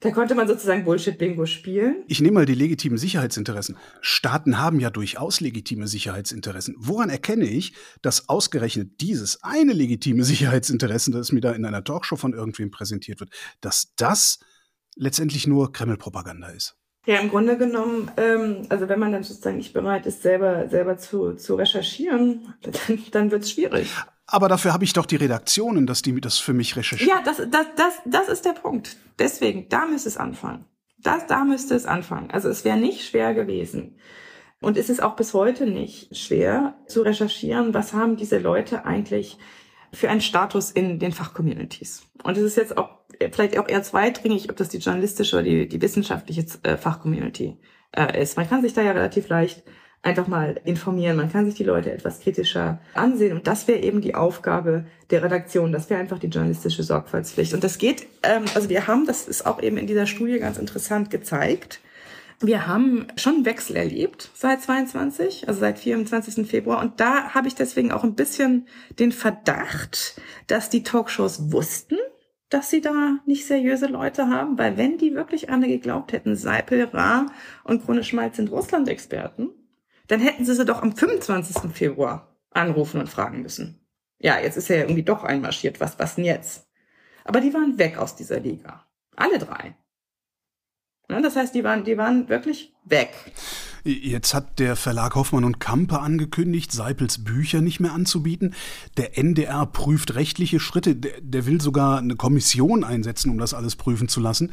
da 0.00 0.10
konnte 0.10 0.34
man 0.34 0.46
sozusagen 0.46 0.84
Bullshit-Bingo 0.84 1.46
spielen. 1.46 2.04
Ich 2.06 2.20
nehme 2.20 2.34
mal 2.34 2.46
die 2.46 2.54
legitimen 2.54 2.98
Sicherheitsinteressen. 2.98 3.78
Staaten 4.02 4.58
haben 4.58 4.78
ja 4.78 4.90
durchaus 4.90 5.40
legitime 5.40 5.88
Sicherheitsinteressen. 5.88 6.74
Woran 6.78 7.08
erkenne 7.08 7.46
ich, 7.46 7.72
dass 8.02 8.28
ausgerechnet 8.28 9.00
dieses 9.00 9.42
eine 9.42 9.72
legitime 9.72 10.22
Sicherheitsinteressen, 10.24 11.14
das 11.14 11.32
mir 11.32 11.40
da 11.40 11.52
in 11.52 11.64
einer 11.64 11.82
Talkshow 11.82 12.16
von 12.16 12.34
irgendwem 12.34 12.70
präsentiert 12.70 13.20
wird, 13.20 13.30
dass 13.62 13.94
das 13.96 14.38
letztendlich 14.96 15.46
nur 15.46 15.72
Kreml-Propaganda 15.72 16.48
ist? 16.48 16.76
Ja, 17.06 17.20
im 17.20 17.30
Grunde 17.30 17.56
genommen, 17.56 18.10
ähm, 18.16 18.66
also 18.68 18.88
wenn 18.88 18.98
man 18.98 19.12
dann 19.12 19.22
sozusagen 19.22 19.58
nicht 19.58 19.72
bereit 19.72 20.06
ist, 20.06 20.22
selber, 20.22 20.68
selber 20.68 20.98
zu, 20.98 21.34
zu 21.34 21.54
recherchieren, 21.54 22.54
dann, 22.62 22.98
dann 23.12 23.30
wird 23.30 23.44
es 23.44 23.52
schwierig. 23.52 23.88
Aber 24.26 24.48
dafür 24.48 24.72
habe 24.72 24.82
ich 24.82 24.92
doch 24.92 25.06
die 25.06 25.16
Redaktionen, 25.16 25.86
dass 25.86 26.02
die 26.02 26.20
das 26.20 26.38
für 26.38 26.52
mich 26.52 26.76
recherchieren. 26.76 27.16
Ja, 27.16 27.22
das, 27.22 27.36
das, 27.48 27.66
das, 27.76 27.94
das 28.04 28.28
ist 28.28 28.44
der 28.44 28.52
Punkt. 28.52 28.96
Deswegen, 29.20 29.68
da 29.68 29.86
müsste 29.86 30.08
es 30.08 30.16
anfangen. 30.16 30.64
Das, 30.98 31.26
da 31.28 31.44
müsste 31.44 31.76
es 31.76 31.86
anfangen. 31.86 32.30
Also 32.32 32.48
es 32.48 32.64
wäre 32.64 32.76
nicht 32.76 33.06
schwer 33.06 33.34
gewesen. 33.34 33.98
Und 34.60 34.76
es 34.76 34.88
ist 34.88 35.00
auch 35.00 35.14
bis 35.14 35.32
heute 35.32 35.66
nicht 35.66 36.16
schwer 36.16 36.74
zu 36.88 37.02
recherchieren, 37.02 37.72
was 37.72 37.92
haben 37.92 38.16
diese 38.16 38.38
Leute 38.38 38.84
eigentlich 38.84 39.38
für 39.92 40.10
einen 40.10 40.20
Status 40.20 40.72
in 40.72 40.98
den 40.98 41.12
Fachcommunities. 41.12 42.02
Und 42.24 42.36
es 42.36 42.42
ist 42.42 42.56
jetzt 42.56 42.76
auch 42.76 42.95
vielleicht 43.32 43.58
auch 43.58 43.68
eher 43.68 43.82
zweitringig, 43.82 44.50
ob 44.50 44.56
das 44.56 44.68
die 44.68 44.78
journalistische 44.78 45.36
oder 45.36 45.44
die, 45.44 45.68
die 45.68 45.82
wissenschaftliche 45.82 46.44
äh, 46.62 46.76
Fachcommunity 46.76 47.56
äh, 47.96 48.22
ist. 48.22 48.36
Man 48.36 48.48
kann 48.48 48.62
sich 48.62 48.74
da 48.74 48.82
ja 48.82 48.92
relativ 48.92 49.28
leicht 49.28 49.62
einfach 50.02 50.28
mal 50.28 50.60
informieren. 50.64 51.16
Man 51.16 51.32
kann 51.32 51.46
sich 51.46 51.54
die 51.54 51.64
Leute 51.64 51.90
etwas 51.90 52.20
kritischer 52.20 52.80
ansehen. 52.94 53.36
Und 53.36 53.46
das 53.46 53.66
wäre 53.66 53.80
eben 53.80 54.00
die 54.00 54.14
Aufgabe 54.14 54.86
der 55.10 55.22
Redaktion. 55.22 55.72
Das 55.72 55.90
wäre 55.90 56.00
einfach 56.00 56.18
die 56.18 56.28
journalistische 56.28 56.82
Sorgfaltspflicht. 56.82 57.54
Und 57.54 57.64
das 57.64 57.78
geht, 57.78 58.06
ähm, 58.22 58.44
also 58.54 58.68
wir 58.68 58.86
haben, 58.86 59.06
das 59.06 59.26
ist 59.26 59.46
auch 59.46 59.60
eben 59.60 59.76
in 59.76 59.86
dieser 59.86 60.06
Studie 60.06 60.38
ganz 60.38 60.58
interessant 60.58 61.10
gezeigt, 61.10 61.80
wir 62.40 62.66
haben 62.66 63.06
schon 63.16 63.46
Wechsel 63.46 63.76
erlebt 63.76 64.30
seit 64.34 64.60
22, 64.60 65.48
also 65.48 65.58
seit 65.58 65.78
24. 65.78 66.46
Februar. 66.46 66.82
Und 66.82 67.00
da 67.00 67.30
habe 67.30 67.48
ich 67.48 67.54
deswegen 67.54 67.92
auch 67.92 68.04
ein 68.04 68.14
bisschen 68.14 68.68
den 68.98 69.10
Verdacht, 69.10 70.20
dass 70.46 70.68
die 70.68 70.82
Talkshows 70.82 71.50
wussten, 71.50 71.96
dass 72.48 72.70
sie 72.70 72.80
da 72.80 73.18
nicht 73.26 73.46
seriöse 73.46 73.86
Leute 73.86 74.28
haben, 74.28 74.58
weil 74.58 74.76
wenn 74.76 74.98
die 74.98 75.14
wirklich 75.14 75.50
alle 75.50 75.66
geglaubt 75.66 76.12
hätten, 76.12 76.36
Seipel, 76.36 76.84
Ra 76.84 77.26
und 77.64 77.84
Krone 77.84 78.04
Schmalz 78.04 78.36
sind 78.36 78.50
Russland-Experten, 78.50 79.50
dann 80.06 80.20
hätten 80.20 80.44
sie 80.44 80.54
sie 80.54 80.64
doch 80.64 80.82
am 80.82 80.94
25. 80.94 81.72
Februar 81.72 82.36
anrufen 82.50 83.00
und 83.00 83.08
fragen 83.08 83.42
müssen. 83.42 83.80
Ja, 84.18 84.38
jetzt 84.38 84.56
ist 84.56 84.70
er 84.70 84.78
ja 84.78 84.82
irgendwie 84.84 85.02
doch 85.02 85.24
einmarschiert. 85.24 85.80
Was, 85.80 85.98
was 85.98 86.14
denn 86.14 86.24
jetzt? 86.24 86.68
Aber 87.24 87.40
die 87.40 87.52
waren 87.52 87.78
weg 87.78 87.98
aus 87.98 88.14
dieser 88.16 88.40
Liga. 88.40 88.86
Alle 89.16 89.38
drei. 89.38 89.76
Ja, 91.08 91.20
das 91.20 91.36
heißt, 91.36 91.54
die 91.54 91.62
waren, 91.62 91.84
die 91.84 91.96
waren 91.96 92.28
wirklich 92.28 92.74
weg. 92.84 93.10
Jetzt 93.84 94.34
hat 94.34 94.58
der 94.58 94.74
Verlag 94.74 95.14
Hoffmann 95.14 95.44
und 95.44 95.60
Kampe 95.60 96.00
angekündigt, 96.00 96.72
Seipels 96.72 97.22
Bücher 97.22 97.60
nicht 97.60 97.78
mehr 97.78 97.92
anzubieten. 97.92 98.54
Der 98.96 99.16
NDR 99.16 99.66
prüft 99.66 100.16
rechtliche 100.16 100.58
Schritte. 100.58 100.96
Der, 100.96 101.20
der 101.20 101.46
will 101.46 101.60
sogar 101.60 101.98
eine 101.98 102.16
Kommission 102.16 102.82
einsetzen, 102.82 103.30
um 103.30 103.38
das 103.38 103.54
alles 103.54 103.76
prüfen 103.76 104.08
zu 104.08 104.20
lassen. 104.20 104.52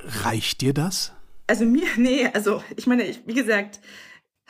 Reicht 0.00 0.60
dir 0.60 0.74
das? 0.74 1.12
Also 1.46 1.64
mir, 1.64 1.86
nee, 1.96 2.26
also 2.32 2.62
ich 2.76 2.86
meine, 2.86 3.04
ich, 3.04 3.22
wie 3.26 3.34
gesagt, 3.34 3.80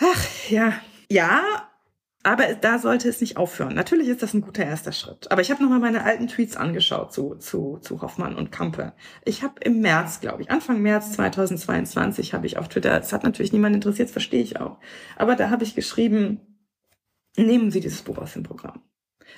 Ach 0.01 0.27
ja, 0.49 0.81
ja, 1.11 1.70
aber 2.23 2.55
da 2.55 2.79
sollte 2.79 3.09
es 3.09 3.21
nicht 3.21 3.39
aufhören. 3.39 3.75
Natürlich 3.75 4.09
ist 4.09 4.23
das 4.23 4.35
ein 4.35 4.43
guter 4.43 4.65
erster 4.65 4.93
Schritt. 4.93 5.31
Aber 5.31 5.41
ich 5.41 5.51
habe 5.51 5.63
nochmal 5.63 5.81
meine 5.81 6.05
alten 6.05 6.29
Tweets 6.29 6.57
angeschaut 6.57 7.15
zu, 7.15 7.37
zu, 7.37 7.79
zu 7.81 8.03
Hoffmann 8.03 8.37
und 8.37 8.53
Kampe. 8.53 8.93
Ich 9.25 9.43
habe 9.43 9.55
im 9.63 9.81
März, 9.81 10.21
glaube 10.21 10.43
ich, 10.43 10.51
Anfang 10.51 10.83
März 10.83 11.13
2022 11.13 12.35
habe 12.35 12.47
ich 12.47 12.59
auf 12.59 12.69
Twitter, 12.69 12.91
das 12.91 13.13
hat 13.15 13.25
natürlich 13.25 13.53
niemand 13.53 13.75
interessiert, 13.75 14.11
verstehe 14.11 14.43
ich 14.43 14.61
auch. 14.61 14.79
Aber 15.17 15.35
da 15.35 15.49
habe 15.49 15.65
ich 15.65 15.75
geschrieben, 15.75 16.41
nehmen 17.37 17.71
Sie 17.71 17.81
dieses 17.81 18.03
Buch 18.03 18.19
aus 18.19 18.35
dem 18.35 18.43
Programm. 18.43 18.83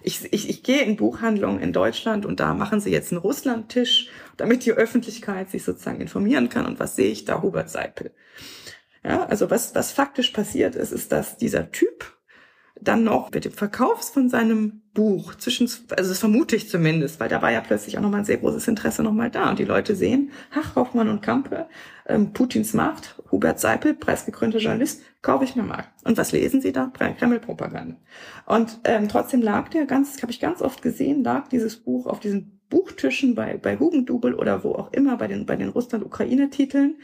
Ich, 0.03 0.33
ich, 0.33 0.49
ich 0.49 0.63
gehe 0.63 0.83
in 0.83 0.97
Buchhandlungen 0.97 1.61
in 1.61 1.73
Deutschland 1.73 2.27
und 2.27 2.41
da 2.41 2.55
machen 2.55 2.81
sie 2.81 2.91
jetzt 2.91 3.13
einen 3.13 3.21
Russlandtisch, 3.21 4.09
damit 4.37 4.65
die 4.65 4.73
Öffentlichkeit 4.73 5.51
sich 5.51 5.65
sozusagen 5.65 6.01
informieren 6.01 6.49
kann. 6.49 6.67
Und 6.67 6.81
was 6.81 6.97
sehe 6.97 7.11
ich 7.11 7.27
da? 7.27 7.43
Hubert 7.43 7.69
Seipel. 7.71 8.13
Ja, 9.05 9.27
also 9.27 9.51
was, 9.51 9.75
was 9.75 9.93
faktisch 9.93 10.31
passiert 10.31 10.77
ist, 10.77 10.93
ist, 10.93 11.13
dass 11.13 11.37
dieser 11.37 11.71
Typ 11.71 12.17
dann 12.81 13.05
noch 13.05 13.31
mit 13.31 13.45
dem 13.45 13.53
Verkauf 13.53 14.13
von 14.13 14.29
seinem 14.29 14.83
Buch 14.95 15.35
zwischen, 15.37 15.71
also 15.97 16.11
das 16.11 16.19
vermute 16.19 16.57
ich 16.57 16.69
zumindest, 16.69 17.21
weil 17.21 17.29
da 17.29 17.41
war 17.41 17.53
ja 17.53 17.61
plötzlich 17.61 17.97
auch 17.97 18.03
nochmal 18.03 18.21
ein 18.21 18.27
sehr 18.27 18.39
großes 18.39 18.69
Interesse 18.69 19.03
nochmal 19.03 19.31
da 19.31 19.51
und 19.51 19.59
die 19.59 19.65
Leute 19.65 19.95
sehen, 19.95 20.31
Hach, 20.51 20.77
Hoffmann 20.77 21.09
und 21.09 21.23
Kampe, 21.23 21.67
ähm, 22.07 22.33
Putins 22.33 22.75
Macht, 22.75 23.21
Hubert 23.31 23.61
Seipel, 23.61 23.95
preisgekrönter 23.95 24.59
Journalist, 24.59 25.03
kaufe 25.23 25.45
ich 25.45 25.57
mir 25.57 25.63
mal. 25.63 25.85
Und 26.05 26.19
was 26.19 26.33
lesen 26.33 26.61
sie 26.61 26.73
da? 26.73 26.91
Kreml-Propaganda. 26.93 27.97
Und 28.47 28.81
ähm, 28.85 29.09
trotzdem 29.09 29.41
lag 29.41 29.69
der 29.69 29.87
ganz, 29.87 30.21
habe 30.21 30.33
ich 30.33 30.41
ganz 30.41 30.61
oft 30.61 30.83
gesehen, 30.83 31.23
lag 31.23 31.49
dieses 31.49 31.77
Buch 31.77 32.07
auf 32.07 32.21
diesen 32.21 32.61
Buchtischen 32.69 33.35
bei, 33.35 33.59
bei 33.59 33.79
Hugendubel 33.79 34.35
oder 34.35 34.65
wo 34.65 34.73
auch 34.73 34.93
immer, 34.93 35.19
bei 35.19 35.29
den, 35.29 35.47
bei 35.47 35.57
den 35.57 35.69
Russland-Ukraine-Titeln. 35.69 36.97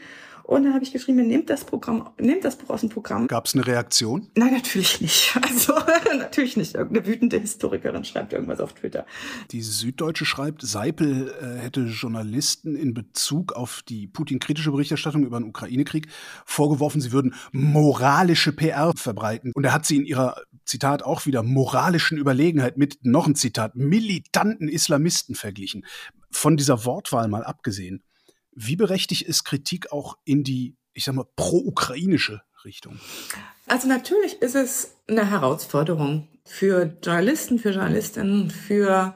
Und 0.49 0.63
dann 0.63 0.73
habe 0.73 0.83
ich 0.83 0.91
geschrieben, 0.91 1.27
nehmt 1.27 1.47
das 1.51 1.63
Programm, 1.63 2.09
nehmt 2.19 2.43
das 2.43 2.55
Buch 2.55 2.71
aus 2.71 2.79
dem 2.79 2.89
Programm. 2.89 3.27
Gab 3.27 3.45
es 3.45 3.53
eine 3.53 3.67
Reaktion? 3.67 4.29
Nein, 4.35 4.53
natürlich 4.53 4.99
nicht. 4.99 5.37
Also 5.49 5.73
natürlich 6.17 6.57
nicht. 6.57 6.73
Irgendeine 6.73 7.05
wütende 7.05 7.37
Historikerin 7.37 8.03
schreibt 8.03 8.33
irgendwas 8.33 8.59
auf 8.59 8.73
Twitter. 8.73 9.05
Die 9.51 9.61
Süddeutsche 9.61 10.25
schreibt, 10.25 10.63
Seipel 10.63 11.31
äh, 11.39 11.59
hätte 11.59 11.81
Journalisten 11.81 12.75
in 12.75 12.95
Bezug 12.95 13.53
auf 13.53 13.83
die 13.87 14.07
Putin-kritische 14.07 14.71
Berichterstattung 14.71 15.23
über 15.23 15.39
den 15.39 15.47
Ukraine-Krieg 15.47 16.07
vorgeworfen, 16.45 16.99
sie 16.99 17.11
würden 17.11 17.35
moralische 17.51 18.51
PR 18.51 18.93
verbreiten. 18.95 19.51
Und 19.53 19.65
er 19.65 19.73
hat 19.73 19.85
sie 19.85 19.97
in 19.97 20.05
ihrer 20.05 20.41
Zitat 20.65 21.03
auch 21.03 21.27
wieder 21.27 21.43
moralischen 21.43 22.17
Überlegenheit 22.17 22.75
mit 22.75 22.97
noch 23.03 23.27
ein 23.27 23.35
Zitat 23.35 23.75
militanten 23.75 24.67
Islamisten 24.67 25.35
verglichen. 25.35 25.85
Von 26.31 26.57
dieser 26.57 26.85
Wortwahl 26.85 27.27
mal 27.27 27.43
abgesehen 27.43 28.03
wie 28.51 28.75
berechtigt 28.75 29.23
ist 29.23 29.43
Kritik 29.43 29.91
auch 29.91 30.17
in 30.25 30.43
die, 30.43 30.75
ich 30.93 31.03
sag 31.03 31.15
mal, 31.15 31.27
pro-ukrainische 31.35 32.41
Richtung? 32.65 32.99
Also 33.67 33.87
natürlich 33.87 34.41
ist 34.41 34.55
es 34.55 34.95
eine 35.07 35.29
Herausforderung 35.29 36.27
für 36.45 36.97
Journalisten, 37.03 37.59
für 37.59 37.71
Journalistinnen, 37.71 38.49
für 38.49 39.15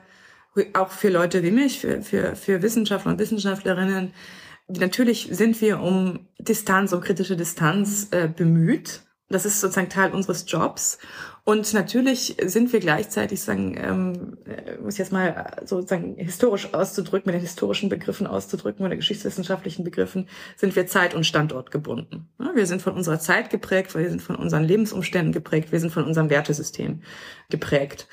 auch 0.73 0.91
für 0.91 1.09
Leute 1.09 1.43
wie 1.43 1.51
mich, 1.51 1.79
für, 1.79 2.01
für, 2.01 2.35
für 2.35 2.61
Wissenschaftler 2.61 3.11
und 3.11 3.19
Wissenschaftlerinnen. 3.19 4.13
Natürlich 4.67 5.29
sind 5.31 5.59
wir 5.61 5.79
um 5.79 6.27
Distanz, 6.39 6.93
um 6.93 7.01
kritische 7.01 7.35
Distanz 7.35 8.09
äh, 8.11 8.27
bemüht. 8.27 9.01
Das 9.33 9.45
ist 9.45 9.59
sozusagen 9.59 9.89
Teil 9.89 10.11
unseres 10.11 10.45
Jobs. 10.47 10.99
Und 11.45 11.73
natürlich 11.73 12.37
sind 12.45 12.71
wir 12.71 12.79
gleichzeitig, 12.79 13.41
sagen, 13.41 13.75
ähm, 13.77 14.37
äh, 14.45 14.77
muss 14.81 14.93
ich 14.93 14.99
jetzt 14.99 15.11
mal 15.11 15.57
sozusagen 15.65 16.15
historisch 16.15 16.73
auszudrücken, 16.73 17.31
mit 17.31 17.35
den 17.35 17.41
historischen 17.41 17.89
Begriffen 17.89 18.27
auszudrücken, 18.27 18.87
den 18.87 18.97
geschichtswissenschaftlichen 18.97 19.83
Begriffen, 19.83 20.29
sind 20.55 20.75
wir 20.75 20.87
Zeit- 20.87 21.15
und 21.15 21.25
Standort 21.25 21.71
gebunden. 21.71 22.29
Wir 22.55 22.65
sind 22.65 22.81
von 22.81 22.93
unserer 22.93 23.19
Zeit 23.19 23.49
geprägt, 23.49 23.93
wir 23.95 24.09
sind 24.09 24.21
von 24.21 24.35
unseren 24.35 24.63
Lebensumständen 24.63 25.33
geprägt, 25.33 25.71
wir 25.71 25.79
sind 25.79 25.91
von 25.91 26.05
unserem 26.05 26.29
Wertesystem 26.29 27.01
geprägt. 27.49 28.07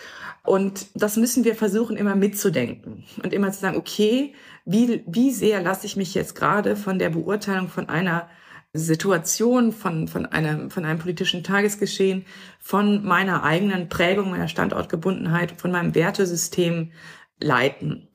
Und 0.44 0.86
das 0.94 1.16
müssen 1.16 1.44
wir 1.44 1.54
versuchen, 1.54 1.96
immer 1.96 2.16
mitzudenken 2.16 3.04
und 3.22 3.32
immer 3.32 3.52
zu 3.52 3.60
sagen, 3.60 3.76
okay, 3.76 4.34
wie, 4.64 5.04
wie 5.06 5.30
sehr 5.30 5.62
lasse 5.62 5.86
ich 5.86 5.96
mich 5.96 6.14
jetzt 6.14 6.34
gerade 6.34 6.76
von 6.76 6.98
der 6.98 7.10
Beurteilung 7.10 7.68
von 7.68 7.88
einer 7.88 8.28
Situation, 8.72 9.72
von, 9.72 10.06
von, 10.06 10.26
einem, 10.26 10.70
von 10.70 10.84
einem 10.84 10.98
politischen 10.98 11.42
Tagesgeschehen, 11.42 12.24
von 12.60 13.04
meiner 13.04 13.42
eigenen 13.42 13.88
Prägung, 13.88 14.30
meiner 14.30 14.48
Standortgebundenheit, 14.48 15.52
von 15.60 15.72
meinem 15.72 15.94
Wertesystem 15.94 16.92
leiten. 17.40 18.08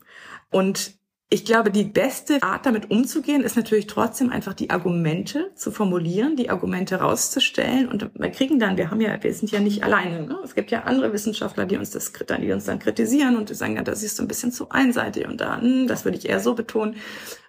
Und 0.51 0.93
ich 1.27 1.43
glaube, 1.43 1.71
die 1.71 1.85
beste 1.85 2.43
Art, 2.43 2.67
damit 2.67 2.91
umzugehen, 2.91 3.41
ist 3.41 3.55
natürlich 3.55 3.87
trotzdem 3.87 4.29
einfach 4.29 4.53
die 4.53 4.69
Argumente 4.69 5.51
zu 5.55 5.71
formulieren, 5.71 6.35
die 6.35 6.51
Argumente 6.51 6.97
rauszustellen. 6.97 7.87
Und 7.87 8.11
wir 8.13 8.29
kriegen 8.29 8.59
dann, 8.59 8.77
wir 8.77 8.91
haben 8.91 9.01
ja, 9.01 9.21
wir 9.21 9.33
sind 9.33 9.49
ja 9.49 9.59
nicht 9.59 9.83
alleine. 9.83 10.27
Ne? 10.27 10.37
Es 10.43 10.53
gibt 10.53 10.69
ja 10.69 10.83
andere 10.83 11.13
Wissenschaftler, 11.13 11.65
die 11.65 11.77
uns 11.77 11.89
das, 11.89 12.13
die 12.13 12.51
uns 12.51 12.65
dann 12.65 12.77
kritisieren 12.77 13.37
und 13.37 13.49
die 13.49 13.55
sagen, 13.55 13.75
ja, 13.75 13.81
das 13.81 14.03
ist 14.03 14.17
so 14.17 14.23
ein 14.23 14.27
bisschen 14.27 14.51
zu 14.51 14.69
einseitig 14.69 15.27
und 15.27 15.41
da, 15.41 15.59
hm, 15.59 15.87
das 15.87 16.05
würde 16.05 16.17
ich 16.17 16.29
eher 16.29 16.39
so 16.39 16.53
betonen. 16.53 16.95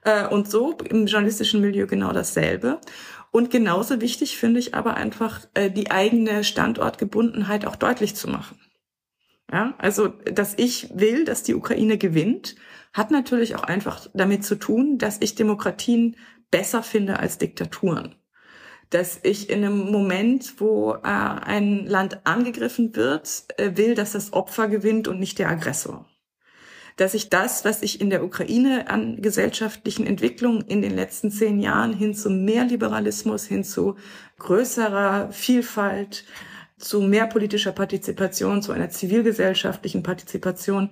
Äh, 0.05 0.27
und 0.27 0.51
so 0.51 0.73
im 0.89 1.07
journalistischen 1.07 1.61
Milieu 1.61 1.87
genau 1.87 2.13
dasselbe. 2.13 2.81
Und 3.31 3.51
genauso 3.51 4.01
wichtig 4.01 4.39
finde 4.39 4.59
ich 4.59 4.75
aber 4.75 4.95
einfach, 4.95 5.41
äh, 5.53 5.71
die 5.71 5.91
eigene 5.91 6.45
Standortgebundenheit 6.45 7.67
auch 7.67 7.77
deutlich 7.77 8.17
zu 8.17 8.29
machen. 8.29 8.59
Ja, 9.53 9.75
also, 9.79 10.09
dass 10.09 10.55
ich 10.57 10.89
will, 10.95 11.25
dass 11.25 11.43
die 11.43 11.55
Ukraine 11.55 11.99
gewinnt, 11.99 12.57
hat 12.97 13.11
natürlich 13.11 13.55
auch 13.57 13.63
einfach 13.63 14.09
damit 14.15 14.43
zu 14.43 14.55
tun, 14.55 14.97
dass 14.97 15.19
ich 15.21 15.35
Demokratien 15.35 16.17
besser 16.51 16.83
finde 16.83 17.21
als 17.21 17.37
Diktaturen. 17.37 18.15
Dass 18.89 19.21
ich 19.23 19.51
in 19.51 19.63
einem 19.65 19.91
Moment, 19.91 20.55
wo 20.61 20.95
äh, 20.95 21.01
ein 21.03 21.87
Land 21.87 22.21
angegriffen 22.25 22.97
wird, 22.97 23.49
äh, 23.59 23.77
will, 23.77 23.95
dass 23.95 24.13
das 24.13 24.33
Opfer 24.33 24.69
gewinnt 24.69 25.09
und 25.09 25.21
nicht 25.21 25.39
der 25.39 25.51
Aggressor. 25.51 26.09
Dass 26.97 27.13
ich 27.13 27.29
das, 27.29 27.67
was 27.67 27.83
ich 27.83 28.01
in 28.01 28.09
der 28.09 28.25
Ukraine 28.25 28.89
an 28.89 29.21
gesellschaftlichen 29.21 30.07
Entwicklungen 30.07 30.63
in 30.63 30.81
den 30.81 30.97
letzten 30.97 31.31
zehn 31.31 31.61
Jahren 31.61 31.93
hin 31.93 32.15
zu 32.15 32.31
mehr 32.31 32.65
Liberalismus, 32.65 33.45
hin 33.45 33.65
zu 33.65 33.97
größerer 34.39 35.31
Vielfalt, 35.33 36.25
zu 36.79 37.03
mehr 37.03 37.27
politischer 37.27 37.73
Partizipation, 37.73 38.63
zu 38.63 38.73
einer 38.73 38.89
zivilgesellschaftlichen 38.89 40.03
Partizipation, 40.03 40.91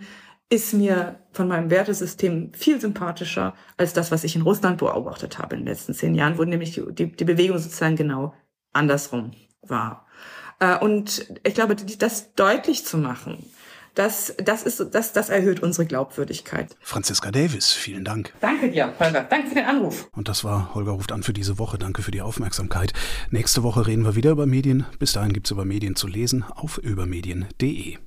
ist 0.55 0.73
mir 0.73 1.19
von 1.33 1.49
meinem 1.49 1.71
Wertesystem 1.71 2.53
viel 2.55 2.81
sympathischer 2.81 3.55
als 3.77 3.93
das, 3.93 4.11
was 4.11 4.25
ich 4.25 4.37
in 4.37 4.43
Russland 4.43 4.79
beobachtet 4.79 5.39
habe 5.39 5.57
in 5.57 5.63
den 5.63 5.69
letzten 5.69 5.95
zehn 5.95 6.15
Jahren, 6.15 6.39
wo 6.39 6.45
nämlich 6.45 6.81
die, 6.91 7.07
die 7.13 7.25
Bewegung 7.25 7.59
sozusagen 7.59 7.97
genau 7.97 8.35
andersrum 8.73 9.33
war. 9.63 10.07
Äh, 10.61 10.79
und 10.79 11.27
ich 11.45 11.55
glaube, 11.55 11.77
das 11.77 12.35
deutlich 12.35 12.85
zu 12.85 12.99
machen, 12.99 13.45
das, 13.95 14.35
das, 14.39 14.65
ist, 14.65 14.85
das, 14.93 15.13
das 15.13 15.29
erhöht 15.29 15.61
unsere 15.61 15.87
Glaubwürdigkeit. 15.87 16.77
Franziska 16.81 17.31
Davis, 17.31 17.73
vielen 17.73 18.05
Dank. 18.05 18.33
Danke 18.41 18.71
dir, 18.71 18.93
Holger. 18.99 19.23
Danke 19.23 19.49
für 19.49 19.55
den 19.55 19.67
Anruf. 19.67 20.09
Und 20.13 20.29
das 20.29 20.43
war 20.43 20.75
Holger 20.75 20.93
ruft 20.93 21.13
an 21.13 21.23
für 21.23 21.33
diese 21.33 21.59
Woche. 21.59 21.79
Danke 21.79 22.03
für 22.03 22.11
die 22.11 22.21
Aufmerksamkeit. 22.21 22.93
Nächste 23.31 23.63
Woche 23.63 23.87
reden 23.87 24.05
wir 24.05 24.17
wieder 24.17 24.33
über 24.33 24.47
Medien. 24.47 24.85
Bis 24.99 25.13
dahin 25.13 25.33
gibt 25.33 25.47
es 25.47 25.53
über 25.53 25.65
Medien 25.65 25.95
zu 25.95 26.09
lesen 26.09 26.43
auf 26.43 26.79
übermedien.de. 26.79 27.99